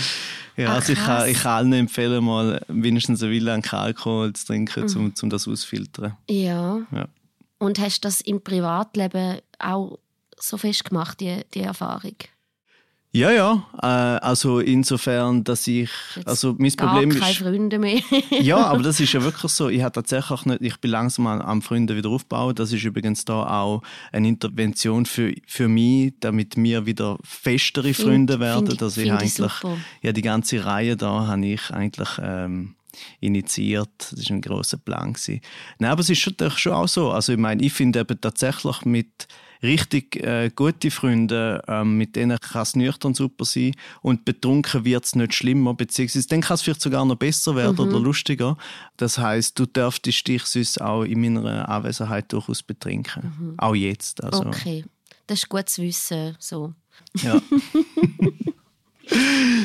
Ja, 0.58 0.72
Ah, 0.72 0.76
also 0.76 0.94
ich 0.94 1.00
kann, 1.00 1.30
ich 1.30 1.38
kann 1.40 1.52
allen 1.54 1.74
empfehlen, 1.74 2.24
mal 2.24 2.60
mindestens 2.68 3.22
eine 3.22 3.32
Weile 3.32 3.54
an 3.54 3.64
Alkohol 3.64 4.34
zu 4.34 4.48
trinken, 4.48 4.86
Mhm. 4.86 4.98
um, 4.98 5.14
um 5.22 5.30
das 5.30 5.48
ausfiltern. 5.48 6.18
Ja. 6.30 6.80
Ja. 6.92 7.08
Und 7.60 7.80
hast 7.80 8.00
du 8.04 8.08
das 8.08 8.22
im 8.22 8.42
Privatleben 8.44 9.40
auch 9.60 10.00
so 10.40 10.58
festgemacht, 10.58 11.20
die, 11.20 11.42
die 11.54 11.62
Erfahrung? 11.62 12.16
Ja, 13.18 13.32
ja. 13.32 13.64
Äh, 13.82 13.86
also 14.24 14.60
insofern, 14.60 15.44
dass 15.44 15.66
ich, 15.68 15.90
also 16.26 16.56
mein 16.58 16.70
Gar 16.72 16.88
Problem 16.94 17.10
keine 17.10 17.32
ist, 17.32 17.38
Freunde 17.40 17.80
mehr. 17.80 18.00
ja, 18.30 18.58
aber 18.58 18.84
das 18.84 19.00
ist 19.00 19.12
ja 19.14 19.24
wirklich 19.30 19.52
so. 19.52 19.70
Ich 19.70 19.82
habe 19.82 19.92
tatsächlich 19.94 20.46
nicht, 20.46 20.62
ich 20.62 20.78
bin 20.78 20.92
langsam 20.92 21.26
an, 21.26 21.42
am 21.42 21.64
Freunde 21.64 21.96
wieder 21.96 22.10
aufbauen. 22.10 22.54
Das 22.54 22.72
ist 22.72 22.84
übrigens 22.84 23.26
da 23.26 23.62
auch 23.64 23.82
eine 24.12 24.28
Intervention 24.28 25.08
für, 25.08 25.34
für 25.48 25.68
mich, 25.68 26.14
damit 26.20 26.58
wir 26.58 26.86
wieder 26.86 27.18
festere 27.24 27.94
Find- 27.94 28.08
Freunde 28.08 28.40
werden. 28.40 28.68
find- 28.68 28.82
dass 28.82 28.98
ich 28.98 29.12
eigentlich, 29.12 29.54
ja, 30.04 30.12
die 30.12 30.22
ganze 30.22 30.64
Reihe 30.64 30.96
da 30.96 31.26
habe 31.28 31.46
ich 31.48 31.72
eigentlich 31.72 32.10
ähm, 32.22 32.76
initiiert. 33.20 33.90
Das 34.12 34.30
war 34.30 34.36
ein 34.38 34.42
großer 34.42 34.78
Plan. 34.78 35.14
Gewesen. 35.14 35.42
Nein, 35.80 35.92
aber 35.92 36.02
es 36.02 36.10
ist 36.10 36.20
schon, 36.20 36.36
schon 36.56 36.74
auch 36.74 36.88
so. 36.88 37.12
Also 37.12 37.34
ich 37.34 37.40
meine, 37.40 37.64
ich 37.64 37.74
finde 37.74 38.00
eben 38.02 38.22
tatsächlich 38.22 38.86
mit 38.86 39.28
richtig 39.64 40.16
äh, 40.18 40.50
gute 40.56 40.92
Freunde, 40.92 41.62
ähm, 41.68 41.98
mit 41.98 42.16
denen 42.16 42.38
kann 42.40 42.62
es 42.62 42.76
nüchtern 42.76 43.14
super 43.14 43.46
sein 43.46 43.74
und 44.02 44.26
betrunken 44.26 44.86
wird 44.86 45.06
es 45.06 45.16
nicht 45.16 45.34
schlimmer, 45.34 45.74
beziehungsweise 45.74 46.28
dann 46.28 46.42
kann 46.42 46.56
es 46.56 46.62
vielleicht 46.62 46.82
sogar 46.82 47.06
noch 47.06 47.16
besser 47.16 47.56
werden 47.56 47.76
Mhm. 47.76 47.82
oder 47.94 48.00
lustiger. 48.00 48.58
Das 48.98 49.18
heißt, 49.18 49.58
du 49.60 49.66
dürftest 49.66 50.28
dich 50.28 50.44
sonst 50.46 50.82
auch 50.82 51.04
in 51.04 51.22
meiner 51.22 51.68
Anwesenheit 51.70 52.32
durchaus 52.32 52.64
betrinken. 52.64 53.56
Auch 53.58 53.76
jetzt. 53.76 54.24
Also, 54.24 54.44
Mhm. 54.44 54.48
Okay, 54.50 54.86
das 55.28 55.40
ist 55.40 55.50
gut 55.50 55.70
zu 55.70 55.82
wissen. 55.84 56.36
So. 56.40 56.74
Ja. 57.22 57.42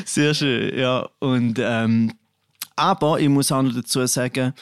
Sehr 0.05 0.33
schön, 0.33 0.77
ja. 0.77 1.07
Und, 1.19 1.59
ähm, 1.59 2.13
aber 2.75 3.19
ich 3.19 3.29
muss 3.29 3.51
auch 3.51 3.61
noch 3.61 3.73
dazu 3.73 4.05
sagen, 4.05 4.53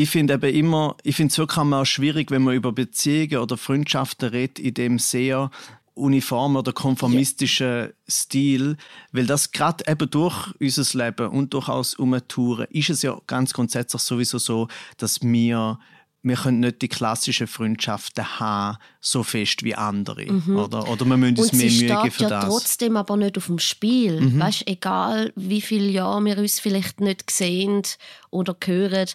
ich 0.00 0.10
finde 0.10 0.34
eben 0.34 0.54
immer, 0.54 0.96
ich 1.02 1.16
finde 1.16 1.32
es 1.32 1.38
wirklich 1.38 1.58
auch 1.58 1.84
schwierig, 1.84 2.30
wenn 2.30 2.42
man 2.42 2.54
über 2.54 2.70
Beziehungen 2.70 3.38
oder 3.38 3.56
Freundschaften 3.56 4.28
redet, 4.28 4.60
in 4.60 4.72
dem 4.74 5.00
sehr 5.00 5.50
uniformen 5.94 6.56
oder 6.56 6.72
konformistischen 6.72 7.88
Stil, 8.08 8.76
weil 9.10 9.26
das 9.26 9.50
gerade 9.50 9.82
eben 9.90 10.08
durch 10.08 10.54
unser 10.60 11.04
Leben 11.04 11.28
und 11.30 11.52
durchaus 11.52 11.94
Umtouren 11.94 12.68
ist 12.70 12.90
es 12.90 13.02
ja 13.02 13.20
ganz 13.26 13.52
grundsätzlich 13.52 14.00
sowieso 14.00 14.38
so, 14.38 14.68
dass 14.98 15.20
wir 15.20 15.80
wir 16.28 16.36
können 16.36 16.60
nicht 16.60 16.82
die 16.82 16.88
klassischen 16.88 17.46
Freundschaften 17.46 18.38
haben, 18.40 18.76
so 19.00 19.22
fest 19.22 19.62
wie 19.64 19.74
andere. 19.74 20.26
Oder, 20.26 20.88
oder 20.88 21.04
wir 21.06 21.16
müssen 21.16 21.38
uns 21.38 21.52
Mhm. 21.52 21.58
Und 21.60 21.64
mehr 21.64 21.70
Mühe 21.94 22.02
geben 22.02 22.10
für 22.10 22.22
ja 22.24 22.28
das. 22.28 22.44
Mhm. 22.44 22.50
trotzdem 22.50 22.96
aber 22.96 23.16
nicht 23.16 23.36
auf 23.38 23.46
dem 23.46 23.58
Spiel. 23.58 24.38
Weißt, 24.38 24.64
egal 24.66 25.32
wie 25.36 25.60
viele 25.60 25.88
Jahre 25.88 26.24
wir 26.24 26.38
uns 26.38 26.60
vielleicht 26.60 27.00
nicht 27.00 27.30
sehen 27.30 27.82
oder 28.30 28.56
hören, 28.64 29.08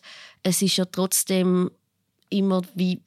es 0.43 0.61
ist 0.61 0.77
ja 0.77 0.85
trotzdem 0.85 1.71
immer 2.29 2.61
wie 2.75 3.01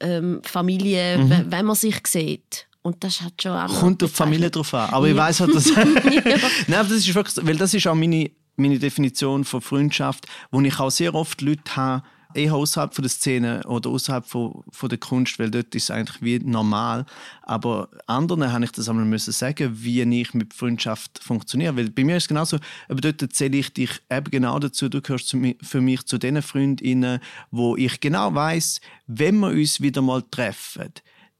ähm, 0.00 0.40
Familie, 0.42 1.18
Mhm. 1.18 1.50
wenn- 1.50 1.66
man 1.66 1.76
sich 1.76 2.00
sieht. 2.06 2.66
Und 2.82 3.02
das 3.04 3.20
hat 3.22 3.40
schon 3.42 3.52
auch 3.52 3.80
Kommt 3.80 4.02
auf 4.02 4.10
die 4.10 4.16
Familie 4.16 4.50
drauf 4.50 4.72
an. 4.74 4.90
Aber 4.90 5.06
ich 5.08 5.14
Ja. 5.16 5.22
weiß 5.22 5.40
halt, 5.40 5.54
dass. 5.54 5.66
Nein, 5.74 6.40
das 6.68 6.90
ist 6.90 7.14
wirklich, 7.14 7.46
weil 7.46 7.56
das 7.56 7.72
ist 7.74 7.86
auch 7.86 7.94
meine, 7.94 8.30
meine 8.56 8.78
Definition 8.78 9.44
von 9.44 9.60
Freundschaft, 9.60 10.26
wo 10.50 10.60
ich 10.60 10.78
auch 10.78 10.90
sehr 10.90 11.14
oft 11.14 11.40
Leute 11.40 11.76
habe, 11.76 12.02
eher 12.34 12.54
außerhalb 12.54 12.94
von 12.94 13.02
der 13.02 13.10
Szene 13.10 13.62
oder 13.66 13.90
außerhalb 13.90 14.26
von, 14.26 14.62
von 14.70 14.88
der 14.88 14.98
Kunst, 14.98 15.38
weil 15.38 15.50
dort 15.50 15.74
ist 15.74 15.84
es 15.84 15.90
eigentlich 15.90 16.22
wie 16.22 16.38
normal. 16.38 17.06
Aber 17.42 17.88
anderen 18.06 18.52
habe 18.52 18.64
ich 18.64 18.72
das 18.72 18.88
einmal 18.88 19.04
müssen 19.04 19.32
sagen, 19.32 19.70
wie 19.74 20.02
ich 20.02 20.34
mit 20.34 20.54
Freundschaft 20.54 21.18
funktioniere. 21.22 21.76
Weil 21.76 21.90
bei 21.90 22.04
mir 22.04 22.16
ist 22.16 22.24
es 22.24 22.28
genauso, 22.28 22.58
aber 22.88 23.00
dort 23.00 23.32
zähle 23.32 23.56
ich 23.56 23.72
dich 23.72 23.90
eben 24.10 24.30
genau 24.30 24.58
dazu, 24.58 24.88
du 24.88 25.00
gehörst 25.00 25.36
für 25.62 25.80
mich 25.80 26.04
zu 26.04 26.18
den 26.18 26.42
Freundinnen, 26.42 27.20
wo 27.50 27.76
ich 27.76 28.00
genau 28.00 28.34
weiß, 28.34 28.80
wenn 29.06 29.38
wir 29.38 29.48
uns 29.48 29.80
wieder 29.80 30.02
mal 30.02 30.22
treffen, 30.22 30.92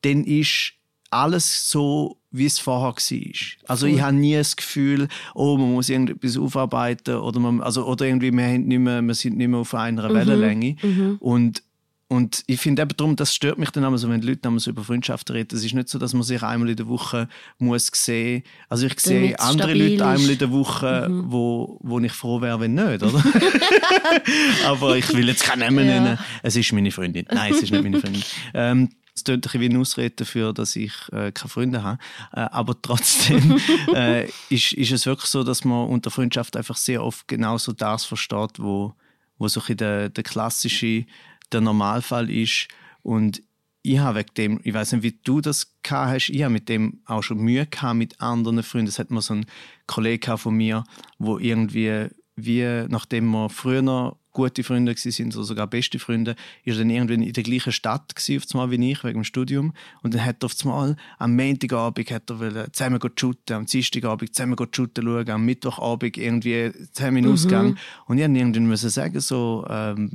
dann 0.02 0.24
ist 0.24 0.72
alles 1.10 1.70
so, 1.70 2.20
wie 2.36 2.46
es 2.46 2.58
vorher 2.58 2.88
war. 2.94 3.32
Also 3.68 3.86
ich 3.86 4.00
habe 4.00 4.16
nie 4.16 4.34
das 4.34 4.56
Gefühl, 4.56 5.08
oh, 5.34 5.56
man 5.56 5.72
muss 5.72 5.88
irgendetwas 5.88 6.36
aufarbeiten 6.36 7.16
oder, 7.16 7.40
man, 7.40 7.60
also, 7.60 7.86
oder 7.86 8.06
irgendwie, 8.06 8.32
wir, 8.32 8.44
haben 8.44 8.66
nicht 8.66 8.78
mehr, 8.78 9.02
wir 9.02 9.14
sind 9.14 9.36
nicht 9.36 9.48
mehr 9.48 9.60
auf 9.60 9.74
einer 9.74 10.12
Wellenlänge. 10.12 10.76
Und, 11.20 11.62
und 12.08 12.44
ich 12.46 12.60
finde 12.60 12.82
eben 12.82 12.96
darum, 12.96 13.16
das 13.16 13.34
stört 13.34 13.58
mich 13.58 13.70
dann 13.70 13.82
immer 13.82 13.98
so, 13.98 14.08
wenn 14.08 14.20
die 14.20 14.28
Leute 14.28 14.48
so 14.58 14.70
über 14.70 14.84
Freundschaften 14.84 15.34
reden. 15.34 15.56
Es 15.56 15.64
ist 15.64 15.74
nicht 15.74 15.88
so, 15.88 15.98
dass 15.98 16.14
man 16.14 16.22
sich 16.22 16.40
einmal 16.42 16.68
in 16.70 16.76
der 16.76 16.86
Woche 16.86 17.28
muss 17.58 17.90
sehen 17.92 18.44
Also 18.68 18.86
ich 18.86 19.00
sehe 19.00 19.38
andere 19.40 19.74
Leute 19.74 20.06
einmal 20.06 20.30
in 20.30 20.38
der 20.38 20.52
Woche, 20.52 21.08
wo, 21.10 21.78
wo 21.82 21.98
ich 21.98 22.12
froh 22.12 22.40
wäre, 22.40 22.60
wenn 22.60 22.74
nicht, 22.74 23.02
oder? 23.02 23.24
Aber 24.66 24.96
ich 24.96 25.12
will 25.14 25.26
jetzt 25.26 25.42
keinen 25.44 25.60
Namen 25.60 25.86
Ja. 25.88 26.00
nennen. 26.00 26.18
Es 26.42 26.54
ist 26.54 26.72
meine 26.72 26.90
Freundin. 26.92 27.26
Nein, 27.30 27.52
es 27.52 27.62
ist 27.62 27.72
nicht 27.72 27.82
meine 27.82 28.00
Freundin. 28.00 28.22
Ähm, 28.54 28.88
es 29.16 29.24
klingt 29.24 29.38
ein 29.38 29.40
bisschen 29.40 29.60
wie 29.62 29.68
eine 29.70 29.78
Ausrede 29.78 30.14
dafür, 30.14 30.52
dass 30.52 30.76
ich 30.76 30.92
äh, 31.10 31.32
keine 31.32 31.48
Freunde 31.48 31.82
habe. 31.82 31.98
Äh, 32.32 32.40
aber 32.40 32.80
trotzdem 32.80 33.58
äh, 33.94 34.28
ist, 34.50 34.72
ist 34.74 34.92
es 34.92 35.06
wirklich 35.06 35.30
so, 35.30 35.42
dass 35.42 35.64
man 35.64 35.88
unter 35.88 36.10
Freundschaft 36.10 36.56
einfach 36.56 36.76
sehr 36.76 37.02
oft 37.02 37.26
genauso 37.26 37.72
das 37.72 38.04
versteht, 38.04 38.58
wo, 38.58 38.94
wo 39.38 39.48
so 39.48 39.62
ein 39.66 39.76
der, 39.78 40.10
der 40.10 40.22
klassische, 40.22 41.06
der 41.50 41.62
Normalfall 41.62 42.30
ist. 42.30 42.68
Und 43.02 43.42
ich 43.80 43.98
habe 43.98 44.18
wegen 44.18 44.34
dem, 44.36 44.60
ich 44.64 44.74
weiß 44.74 44.92
nicht, 44.92 45.02
wie 45.02 45.18
du 45.24 45.40
das 45.40 45.72
gehabt 45.82 46.10
hast, 46.10 46.28
ich 46.28 46.42
habe 46.42 46.52
mit 46.52 46.68
dem 46.68 47.00
auch 47.06 47.22
schon 47.22 47.38
Mühe 47.38 47.66
gehabt 47.66 47.96
mit 47.96 48.20
anderen 48.20 48.62
Freunden. 48.62 48.88
Es 48.88 48.98
hat 48.98 49.10
mal 49.10 49.22
so 49.22 49.32
ein 49.32 49.46
Kollege 49.86 50.36
von 50.36 50.54
mir, 50.54 50.84
wo 51.18 51.38
irgendwie, 51.38 52.08
wie 52.34 52.84
nachdem 52.88 53.30
wir 53.30 53.48
früher 53.48 54.16
gute 54.36 54.62
Freunde 54.62 54.94
sind 54.96 55.34
oder 55.34 55.44
sogar 55.44 55.66
beste 55.66 55.98
Freunde, 55.98 56.36
ist 56.64 56.78
dann 56.78 56.90
irgendwann 56.90 57.22
in 57.22 57.32
der 57.32 57.42
gleichen 57.42 57.72
Stadt 57.72 58.14
gewesen, 58.14 58.70
wie 58.70 58.92
ich, 58.92 59.02
wegen 59.02 59.20
dem 59.20 59.24
Studium. 59.24 59.72
Und 60.02 60.14
dann 60.14 60.24
hat 60.24 60.42
er 60.42 60.46
auf 60.46 60.54
einmal 60.62 60.96
am 61.18 61.34
Montagabend 61.34 62.10
hat 62.10 62.30
er 62.30 62.72
zusammen 62.72 63.00
shooten, 63.18 63.56
am 63.56 63.66
Dienstagabend 63.66 64.34
zusammen 64.34 64.56
shooten 64.74 65.04
schauen, 65.04 65.30
am 65.30 65.44
Mittwochabend 65.44 66.16
irgendwie 66.16 66.72
zusammen 66.92 67.16
in 67.18 67.22
den 67.24 67.30
Mhm. 67.30 67.32
Ausgang. 67.34 67.78
Und 68.06 68.18
ich 68.18 68.28
musste 68.28 68.38
irgendwann 68.38 68.66
müssen 68.66 68.90
sagen, 68.90 69.20
so, 69.20 69.66
ähm, 69.68 70.10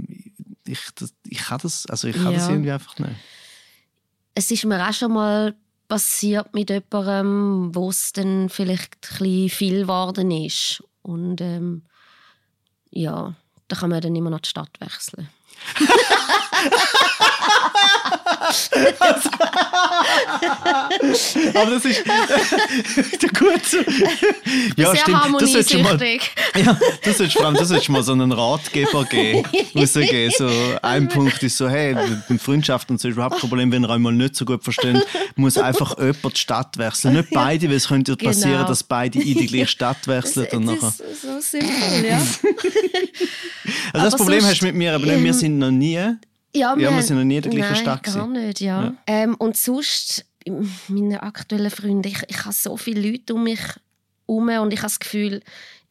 ich, 0.68 0.80
das, 0.96 1.14
ich 1.28 1.40
kann 1.40 1.60
das, 1.62 1.86
also 1.88 2.08
ich 2.08 2.16
kann 2.16 2.34
das 2.34 2.44
Ja. 2.48 2.52
irgendwie 2.52 2.72
einfach 2.72 2.98
nicht. 3.00 3.16
es 4.36 4.50
ist 4.52 4.64
mir 4.66 4.88
auch 4.88 4.94
schon 4.94 5.14
mal 5.14 5.56
passiert 5.88 6.54
mit 6.54 6.70
jemandem, 6.70 7.76
wo 7.76 7.90
es 7.90 8.14
dann 8.14 8.48
vielleicht 8.50 8.96
ein 8.96 9.18
bisschen 9.18 9.50
viel 9.50 9.82
geworden 9.82 10.32
ist. 10.32 10.82
Und 11.02 11.42
ähm, 11.42 11.82
ja, 12.92 13.36
da 13.72 13.78
kann 13.78 13.90
man 13.90 14.02
dann 14.02 14.16
immer 14.16 14.30
noch 14.30 14.42
die 14.42 14.50
Stadt 14.50 14.70
wechseln. 14.80 15.30
Aber 21.54 21.72
das 21.72 21.86
ist 21.86 22.04
gut 23.38 23.66
so. 23.66 23.78
Ja, 24.76 24.92
Sehr 24.92 25.02
stimmt. 25.02 25.42
Das 25.42 25.52
sollte 25.52 25.70
schon 25.70 25.84
mal, 25.84 26.02
ja, 26.56 26.78
das 27.04 27.18
sollte 27.18 27.38
vor 27.38 27.46
allem, 27.46 27.56
das 27.56 27.70
sollte 27.70 27.92
mal 27.92 28.04
so 28.04 28.14
einen 28.14 28.32
Ratgeber 28.32 29.06
geben. 29.06 29.44
So 30.38 30.50
ein 30.82 31.08
Punkt 31.10 31.44
ist 31.44 31.58
so, 31.58 31.70
hey, 31.70 31.96
mit 32.30 32.42
Freundschaft 32.42 32.90
und 32.90 33.00
so 33.00 33.08
ist 33.08 33.14
überhaupt 33.16 33.40
kein 33.40 33.50
Problem, 33.50 33.72
wenn 33.72 33.84
ihr 33.84 33.90
einmal 33.90 34.14
nicht 34.14 34.36
so 34.36 34.46
gut 34.46 34.64
versteht, 34.64 35.06
muss 35.36 35.58
einfach 35.58 35.98
jemand 35.98 36.36
die 36.36 36.40
Stadt 36.40 36.78
wechseln. 36.78 37.16
Nicht 37.16 37.30
beide, 37.32 37.68
weil 37.70 37.76
es 37.76 37.88
könnte 37.88 38.16
Genau. 38.16 38.32
passieren, 38.32 38.68
dass 38.68 38.84
beide 38.84 39.20
in 39.20 39.38
die 39.38 39.48
gleiche 39.48 39.68
Stadt 39.68 40.08
wechseln. 40.08 40.48
Und 40.52 40.66
nachher. 40.66 40.80
Das 40.82 41.00
ist 41.00 41.22
so 41.22 41.40
simpel, 41.40 42.06
ja. 42.06 42.22
Also 43.94 44.06
das 44.06 44.16
Problem 44.16 44.44
hast 44.46 44.62
du 44.62 44.66
mit 44.66 44.76
mir, 44.76 44.94
aber 44.94 45.06
nicht, 45.06 45.24
wir 45.24 45.32
ähm, 45.32 45.34
sind 45.34 45.60
noch 45.60 45.72
nie. 45.72 46.00
Ja, 46.54 46.78
wir 46.78 46.92
haben- 46.92 47.02
sind 47.02 47.18
noch 47.18 47.24
nie 47.24 47.38
in 47.38 47.42
der 47.44 47.52
gleichen 47.52 47.74
Nein, 47.74 47.82
Stadt 47.82 48.04
gar 48.04 48.28
nicht, 48.28 48.60
ja. 48.60 48.84
Ja. 48.84 48.94
Ähm, 49.08 49.36
und 49.36 49.56
sonst, 49.58 50.26
meine 50.88 51.24
aktuellen 51.24 51.72
Freunde, 51.72 52.10
ich, 52.10 52.18
ich 52.28 52.40
habe 52.44 52.54
so 52.54 52.76
viele 52.78 53.10
Leute 53.12 53.34
um 53.36 53.44
mich 53.44 53.60
herum 54.28 54.50
und 54.50 54.74
ich 54.74 54.80
habe 54.80 54.88
das 54.88 55.00
Gefühl, 55.00 55.42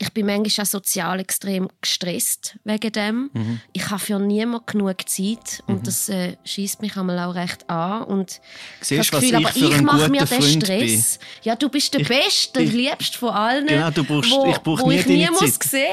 ich 0.03 0.11
bin 0.15 0.25
manchmal 0.25 0.65
auch 0.65 0.71
sozial 0.71 1.21
extrem 1.21 1.69
gestresst 1.83 2.57
wegen 2.65 2.91
dem. 2.93 3.31
Mhm. 3.35 3.61
Ich 3.75 3.91
habe 3.91 3.99
für 4.01 4.19
niemanden 4.19 4.65
genug 4.65 5.07
Zeit 5.07 5.63
und 5.67 5.81
Mhm. 5.81 5.83
das 5.83 6.09
äh, 6.09 6.37
schießt 6.45 6.81
mich 6.81 6.97
einmal 6.97 7.19
auch 7.19 7.35
recht 7.35 7.69
an. 7.69 8.05
Und 8.05 8.41
Siehst, 8.81 9.01
das 9.01 9.11
Gefühl, 9.11 9.29
ich 9.41 9.47
aber 9.47 9.57
ich 9.57 9.83
mache 9.83 10.09
mir 10.09 10.25
den 10.25 10.27
Freund 10.27 10.65
Stress. 10.65 11.19
Ja, 11.43 11.55
du 11.55 11.69
bist 11.69 11.93
der 11.93 12.01
Ich- 12.01 12.09
Beste, 12.09 12.65
der 12.65 12.73
Liebste 12.73 13.19
von 13.19 13.29
allen, 13.31 13.67
Genau, 13.67 13.91
du 13.91 14.03
brauchst- 14.05 14.31
wo, 14.31 14.47
ich 14.51 14.59
brauche 14.59 14.89
nie 14.89 14.97
ich 14.97 15.07
nie 15.07 15.19
deine 15.25 15.33
muss 15.33 15.59
Zeit. 15.59 15.65
sehen. 15.71 15.87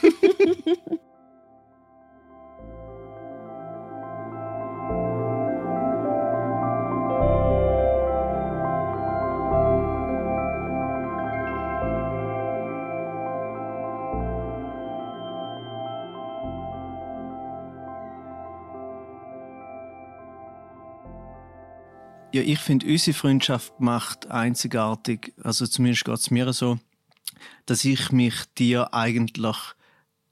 Ja, 22.32 22.40
ich 22.40 22.60
finde, 22.60 22.86
unsere 22.86 23.14
Freundschaft 23.14 23.78
macht 23.78 24.30
einzigartig, 24.30 25.34
also 25.42 25.66
zumindest 25.66 26.06
geht 26.06 26.16
es 26.16 26.30
mir 26.30 26.50
so, 26.54 26.78
dass 27.66 27.84
ich 27.84 28.10
mich 28.10 28.34
dir 28.56 28.94
eigentlich 28.94 29.58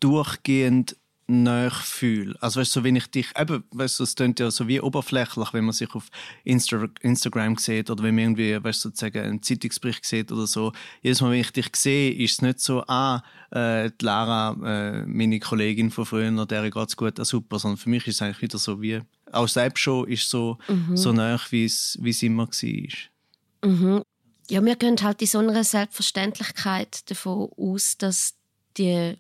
durchgehend 0.01 0.97
näher 1.31 1.71
fühle. 1.71 2.35
Also 2.41 2.61
weißt 2.61 2.75
du, 2.75 2.81
so, 2.81 2.85
wenn 2.85 2.97
ich 2.97 3.07
dich, 3.07 3.29
eben, 3.39 3.65
weißt 3.71 3.99
du, 3.99 4.05
es 4.05 4.15
klingt 4.15 4.41
ja 4.41 4.51
so 4.51 4.67
wie 4.69 4.81
oberflächlich, 4.81 5.53
wenn 5.53 5.65
man 5.65 5.73
sich 5.73 5.95
auf 5.95 6.09
Insta 6.45 6.89
Instagram 7.01 7.57
sieht 7.57 7.91
oder 7.91 8.03
wenn 8.03 8.15
man 8.15 8.25
irgendwie, 8.25 8.63
weißt 8.63 8.85
du, 8.85 8.89
sozusagen 8.89 9.23
einen 9.23 9.43
Zeitungsbericht 9.43 10.05
sieht 10.05 10.33
oder 10.33 10.47
so. 10.47 10.73
Jedes 11.03 11.21
Mal, 11.21 11.31
wenn 11.33 11.41
ich 11.41 11.53
dich 11.53 11.69
sehe, 11.75 12.13
ist 12.13 12.33
es 12.33 12.43
nicht 12.43 12.61
so, 12.61 12.83
ah, 12.87 13.23
äh, 13.51 13.91
die 14.01 14.05
Lara, 14.05 14.57
äh, 14.65 15.07
meine 15.07 15.39
Kollegin 15.41 15.91
von 15.91 16.05
früher, 16.07 16.47
der 16.47 16.71
geht's 16.71 16.97
gut, 16.97 17.19
ah, 17.21 17.25
super, 17.25 17.59
sondern 17.59 17.79
für 17.79 17.91
mich 17.91 18.07
ist 18.07 18.17
es 18.17 18.23
eigentlich 18.23 18.43
wieder 18.43 18.59
so 18.59 18.83
wie, 18.83 19.01
auch 19.33 19.49
selbst 19.49 19.81
schon 19.81 20.09
ist 20.09 20.29
so, 20.29 20.59
Mhm. 20.69 20.97
so 20.97 21.13
es 21.13 21.99
wie 22.01 22.11
es 22.11 22.23
immer 22.23 22.49
war. 22.49 23.71
Mhm. 23.71 24.03
Ja, 24.51 24.65
wir 24.65 24.75
gehen 24.75 24.97
halt 25.01 25.21
in 25.23 25.29
so 25.29 25.39
einer 25.39 25.63
Selbstverständlichkeit 25.63 27.09
davon 27.09 27.51
aus, 27.57 27.97
dass 27.99 28.35
die 28.77 29.17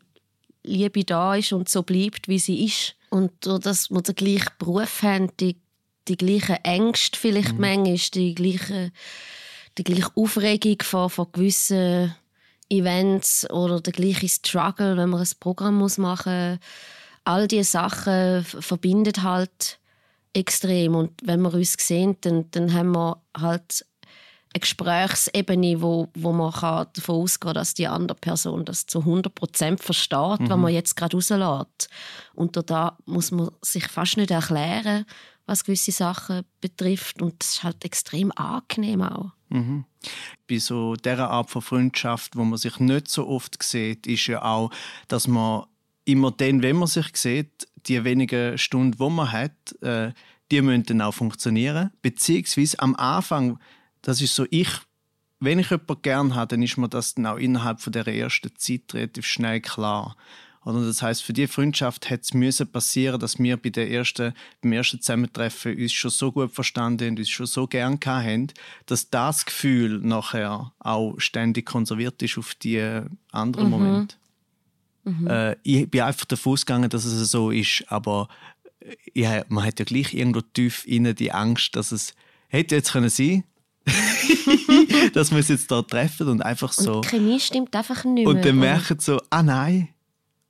Liebe 0.62 1.05
da 1.05 1.35
ist 1.35 1.53
und 1.53 1.68
so 1.68 1.83
bleibt, 1.83 2.29
wie 2.29 2.38
sie 2.38 2.64
ist. 2.64 2.94
Und 3.11 3.33
durch 3.44 3.61
dass 3.61 3.90
wir 3.90 4.03
den 4.03 4.14
gleichen 4.14 4.53
Beruf 4.59 5.03
haben, 5.03 5.35
die, 5.38 5.57
die 6.09 6.16
gleichen 6.16 6.57
Ängste 6.64 7.18
vielleicht 7.18 7.59
manchmal, 7.59 7.96
die 7.96 8.35
gleiche, 8.35 8.92
die 9.79 9.85
gleiche 9.85 10.11
Aufregung 10.14 10.77
von, 10.83 11.11
von 11.11 11.33
gewissen 11.33 12.14
Events 12.68 13.51
oder 13.51 13.81
der 13.81 13.92
gleiche 13.92 14.29
Struggle, 14.29 14.96
wenn 14.96 15.11
man 15.11 15.20
ein 15.20 15.29
Programm 15.40 15.77
muss 15.77 15.99
machen 15.99 16.53
muss. 16.53 16.61
All 17.25 17.49
diese 17.49 17.70
Sachen 17.70 18.44
verbindet 18.44 19.23
halt 19.23 19.79
extrem. 20.33 20.94
Und 20.94 21.12
wenn 21.25 21.42
wir 21.42 21.53
uns 21.53 21.75
sehen, 21.79 22.16
dann, 22.20 22.51
dann 22.53 22.73
haben 22.73 22.92
wir 22.92 23.20
halt 23.37 23.85
eine 24.53 24.61
Gesprächsebene, 24.61 25.81
wo, 25.81 26.09
wo 26.15 26.33
man 26.33 26.53
kann 26.53 26.87
davon 26.95 27.17
ausgehen 27.23 27.49
kann, 27.49 27.55
dass 27.55 27.75
die 27.75 27.87
andere 27.87 28.19
Person 28.19 28.65
das 28.65 28.87
zu 28.87 29.01
100% 29.05 29.79
versteht, 29.81 30.41
Mhm. 30.41 30.51
was 30.51 30.59
man 30.59 30.73
jetzt 30.73 30.97
gerade 30.97 31.17
rauslässt. 31.17 31.89
Und 32.35 32.59
da 32.71 32.97
muss 33.07 33.31
man 33.31 33.51
sich 33.63 33.87
fast 33.87 34.17
nicht 34.17 34.31
erklären, 34.31 35.05
was 35.47 35.65
gewisse 35.65 35.93
Sachen 35.93 36.43
betrifft. 36.61 37.23
Und 37.23 37.35
das 37.43 37.53
ist 37.53 37.63
halt 37.63 37.85
extrem 37.85 38.33
angenehm 38.33 39.03
auch. 39.03 39.31
Mhm. 39.51 39.85
Bei 40.49 40.59
so 40.59 40.95
dieser 40.95 41.31
Art 41.31 41.51
von 41.51 41.63
Freundschaft, 41.63 42.37
wo 42.37 42.45
man 42.45 42.59
sich 42.59 42.79
nicht 42.81 43.09
so 43.09 43.29
oft 43.29 43.63
sieht, 43.63 44.07
ist 44.07 44.27
ja 44.27 44.43
auch, 44.43 44.71
dass 45.09 45.27
man 45.29 45.65
immer 46.05 46.31
dann, 46.33 46.63
wenn 46.63 46.77
man 46.77 46.89
sich 46.89 47.07
sieht, 47.17 47.69
die 47.87 48.03
wenigen 48.05 48.59
Stunden, 48.59 48.99
die 48.99 49.11
man 49.11 49.31
hat, 49.31 49.53
äh, 49.83 50.13
die 50.51 50.61
müssen 50.63 50.85
dann 50.85 51.03
auch 51.03 51.15
funktionieren. 51.15 51.91
Beziehungsweise 52.03 52.79
am 52.81 52.97
Anfang, 52.97 53.59
das 54.03 54.21
ist 54.21 54.35
so, 54.35 54.47
ich, 54.51 54.69
wenn 55.41 55.59
ich 55.59 55.71
jemanden 55.71 56.03
gerne 56.03 56.35
habe, 56.35 56.49
dann 56.49 56.63
ist 56.63 56.77
mir 56.77 56.89
das 56.89 57.15
dann 57.15 57.27
auch 57.27 57.37
innerhalb 57.37 57.81
von 57.81 57.93
der 57.93 58.07
ersten 58.07 58.55
Zeit 58.57 58.95
relativ 58.95 59.27
schnell 59.27 59.61
klar. 59.61 60.17
Oder 60.63 60.85
das 60.85 61.01
heißt, 61.01 61.23
für 61.23 61.33
die 61.33 61.47
Freundschaft 61.47 62.11
hätte 62.11 62.23
es 62.23 62.35
müssen 62.35 62.71
passieren, 62.71 63.19
dass 63.19 63.39
wir 63.39 63.57
bei 63.57 63.71
der 63.71 63.91
ersten, 63.91 64.35
beim 64.61 64.73
ersten 64.73 65.01
Zusammentreffen 65.01 65.77
uns 65.77 65.93
schon 65.93 66.11
so 66.11 66.33
gut 66.33 66.53
verstanden 66.53 67.07
haben, 67.07 67.19
uns 67.19 67.31
schon 67.31 67.47
so 67.47 67.67
gern 67.67 67.99
haben, 68.05 68.49
dass 68.85 69.09
das 69.09 69.47
Gefühl 69.47 70.01
nachher 70.01 70.73
auch 70.79 71.19
ständig 71.19 71.65
konserviert 71.65 72.23
ist 72.23 72.37
auf 72.37 72.55
die 72.55 73.01
anderen 73.33 73.67
Mhm. 73.67 73.71
Momente. 73.71 74.17
Mhm. 75.05 75.27
Äh, 75.27 75.57
ich 75.63 75.91
bin 75.91 76.03
einfach 76.03 76.27
davon 76.27 76.53
ausgegangen, 76.53 76.91
dass 76.91 77.07
es 77.07 77.31
so 77.31 77.51
ist, 77.51 77.85
aber 77.89 78.29
äh, 78.81 78.97
ja, 79.15 79.45
man 79.49 79.65
hat 79.65 79.79
ja 79.79 79.87
gleich 79.87 80.13
irgendwo 80.13 80.43
tief 80.43 80.87
innen 80.87 81.15
die 81.15 81.33
Angst, 81.33 81.75
dass 81.75 81.91
es 81.91 82.15
hätte 82.49 82.75
jetzt 82.75 82.93
können 82.93 83.09
sein, 83.09 83.45
dass 85.14 85.31
wir 85.31 85.38
uns 85.38 85.49
jetzt 85.49 85.71
da 85.71 85.83
treffen 85.83 86.29
und 86.29 86.43
einfach 86.43 86.73
so 86.73 86.97
Und 86.97 87.05
die 87.07 87.09
Chemie 87.09 87.40
stimmt 87.40 87.75
einfach 87.75 88.05
nicht 88.05 88.25
mehr. 88.27 88.29
und 88.29 88.45
dann 88.45 88.57
merken 88.59 88.99
so, 89.01 89.21
ah 89.31 89.43
nein, 89.43 89.88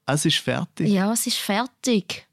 es 0.06 0.24
ist 0.24 0.38
fertig. 0.38 0.88
Ja, 0.88 1.12
es 1.12 1.26
ist 1.26 1.36
fertig. 1.38 2.26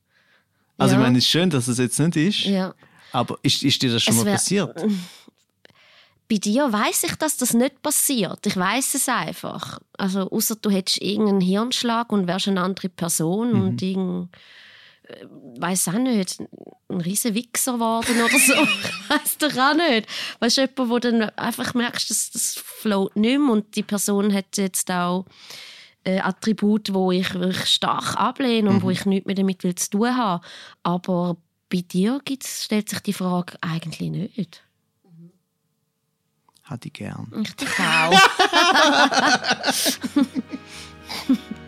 Also 0.78 0.94
ja. 0.96 1.00
ich 1.00 1.06
meine, 1.06 1.18
es 1.18 1.24
ist 1.26 1.30
schön, 1.30 1.50
dass 1.50 1.68
es 1.68 1.78
jetzt 1.78 2.00
nicht 2.00 2.16
ist, 2.18 2.46
Ja. 2.46 2.74
aber 3.12 3.38
ist, 3.44 3.64
ist 3.64 3.82
dir 3.82 3.92
das 3.92 4.04
schon 4.04 4.16
Es 4.18 4.24
mal 4.24 4.32
passiert? 4.34 4.84
Bei 6.30 6.36
dir 6.36 6.72
weiß 6.72 7.04
ich, 7.04 7.16
dass 7.16 7.38
das 7.38 7.54
nicht 7.54 7.82
passiert. 7.82 8.46
Ich 8.46 8.58
weiß 8.58 8.96
es 8.96 9.08
einfach. 9.08 9.80
Also 9.98 10.30
außer 10.30 10.56
du 10.58 10.70
hättest 10.70 11.02
irgendeinen 11.02 11.40
Hirnschlag 11.42 12.12
und 12.12 12.28
wärst 12.28 12.50
eine 12.50 12.62
andere 12.62 12.90
Person 12.90 13.54
Mhm. 13.54 13.62
und 13.62 13.82
irgend 13.82 14.30
weiß 15.60 15.90
auch 15.90 15.94
nicht, 15.94 16.40
ein 16.90 17.02
riesen 17.02 17.34
Wichser 17.34 17.74
geworden 17.74 18.22
oder 18.22 18.40
so. 18.40 18.54
weiß 19.10 19.38
doch 19.40 19.58
auch 19.58 19.74
nicht. 19.76 20.08
Weißt 20.40 20.58
du, 20.58 20.62
jemand, 20.62 20.90
wo 20.90 21.00
dann 21.00 21.22
einfach 21.32 21.74
merkst, 21.74 22.10
dass 22.10 22.32
das 22.32 22.56
float 22.56 23.16
nicht 23.16 23.40
mehr 23.40 23.52
und 23.52 23.76
die 23.76 23.84
Person 23.84 24.34
hat 24.34 24.58
jetzt 24.58 24.90
auch 24.92 25.26
äh, 26.04 26.20
Attribute, 26.20 26.94
wo 26.94 27.12
ich 27.12 27.34
wirklich 27.34 27.66
stark 27.66 28.16
ablehne 28.16 28.70
und 28.70 28.78
Mhm. 28.78 28.82
wo 28.84 28.90
ich 28.90 29.06
nichts 29.06 29.26
mehr 29.26 29.36
damit 29.36 29.64
will 29.64 29.76
zu 29.76 29.90
tun 29.92 30.16
habe. 30.16 30.46
Aber 30.84 31.38
bei 31.70 31.82
dir 31.82 32.22
gibt's, 32.24 32.64
stellt 32.66 32.90
sich 32.90 33.00
die 33.00 33.14
Frage 33.14 33.58
eigentlich 33.62 34.10
nicht. 34.10 34.64
Hatte 36.64 36.88
ich 36.90 36.94
gern. 36.94 37.32
Ich 37.44 37.56
dich 37.56 37.70
auch. 37.80 38.14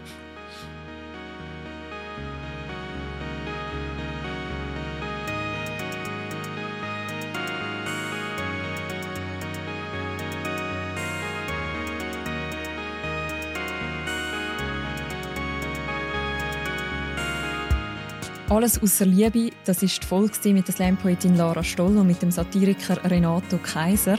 Alles 18.49 18.81
außer 18.81 19.05
Liebe, 19.05 19.51
das 19.63 19.83
ist 19.83 20.01
die 20.01 20.07
Folge 20.07 20.53
mit 20.53 20.67
der 20.67 20.73
Slam-Poetin 20.73 21.37
Lara 21.37 21.63
Stoll 21.63 21.95
und 21.95 22.07
mit 22.07 22.23
dem 22.23 22.31
Satiriker 22.31 22.97
Renato 23.07 23.59
Kaiser. 23.59 24.17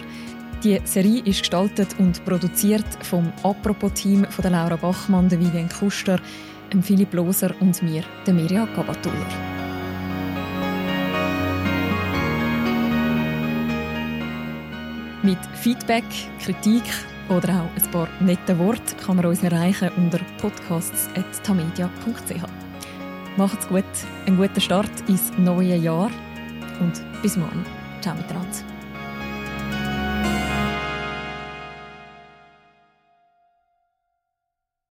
Die 0.63 0.81
Serie 0.85 1.25
ist 1.25 1.41
gestaltet 1.41 1.97
und 1.99 2.25
produziert 2.25 2.85
vom 3.03 3.33
Apropos-Team 3.43 4.25
von 4.31 4.53
Laura 4.53 4.77
Bachmann, 4.77 5.29
der 5.29 5.41
Vivian 5.41 5.69
Kuster, 5.69 6.21
Philipp 6.81 7.13
Loser 7.13 7.53
und 7.59 7.83
mir, 7.83 8.05
der 8.25 8.35
Mirja 8.35 8.67
Gabatuller. 8.67 9.27
Mit 15.25 15.39
Feedback, 15.55 16.05
Kritik 16.39 16.85
oder 17.29 17.63
auch 17.63 17.71
ein 17.83 17.91
paar 17.91 18.09
nette 18.21 18.57
Worte 18.61 18.95
kann 19.05 19.17
man 19.17 19.27
uns 19.27 19.43
erreichen 19.43 19.91
unter 19.97 20.21
podcasts.tamedia.ch. 20.41 22.60
Macht's 23.37 23.69
gut, 23.69 23.85
einen 24.27 24.37
guten 24.37 24.61
Start 24.61 24.91
ins 25.09 25.33
neue 25.39 25.77
Jahr 25.77 26.11
und 26.81 26.93
bis 27.23 27.37
morgen. 27.37 27.65
Ciao 28.01 28.15
miteinander. 28.15 28.80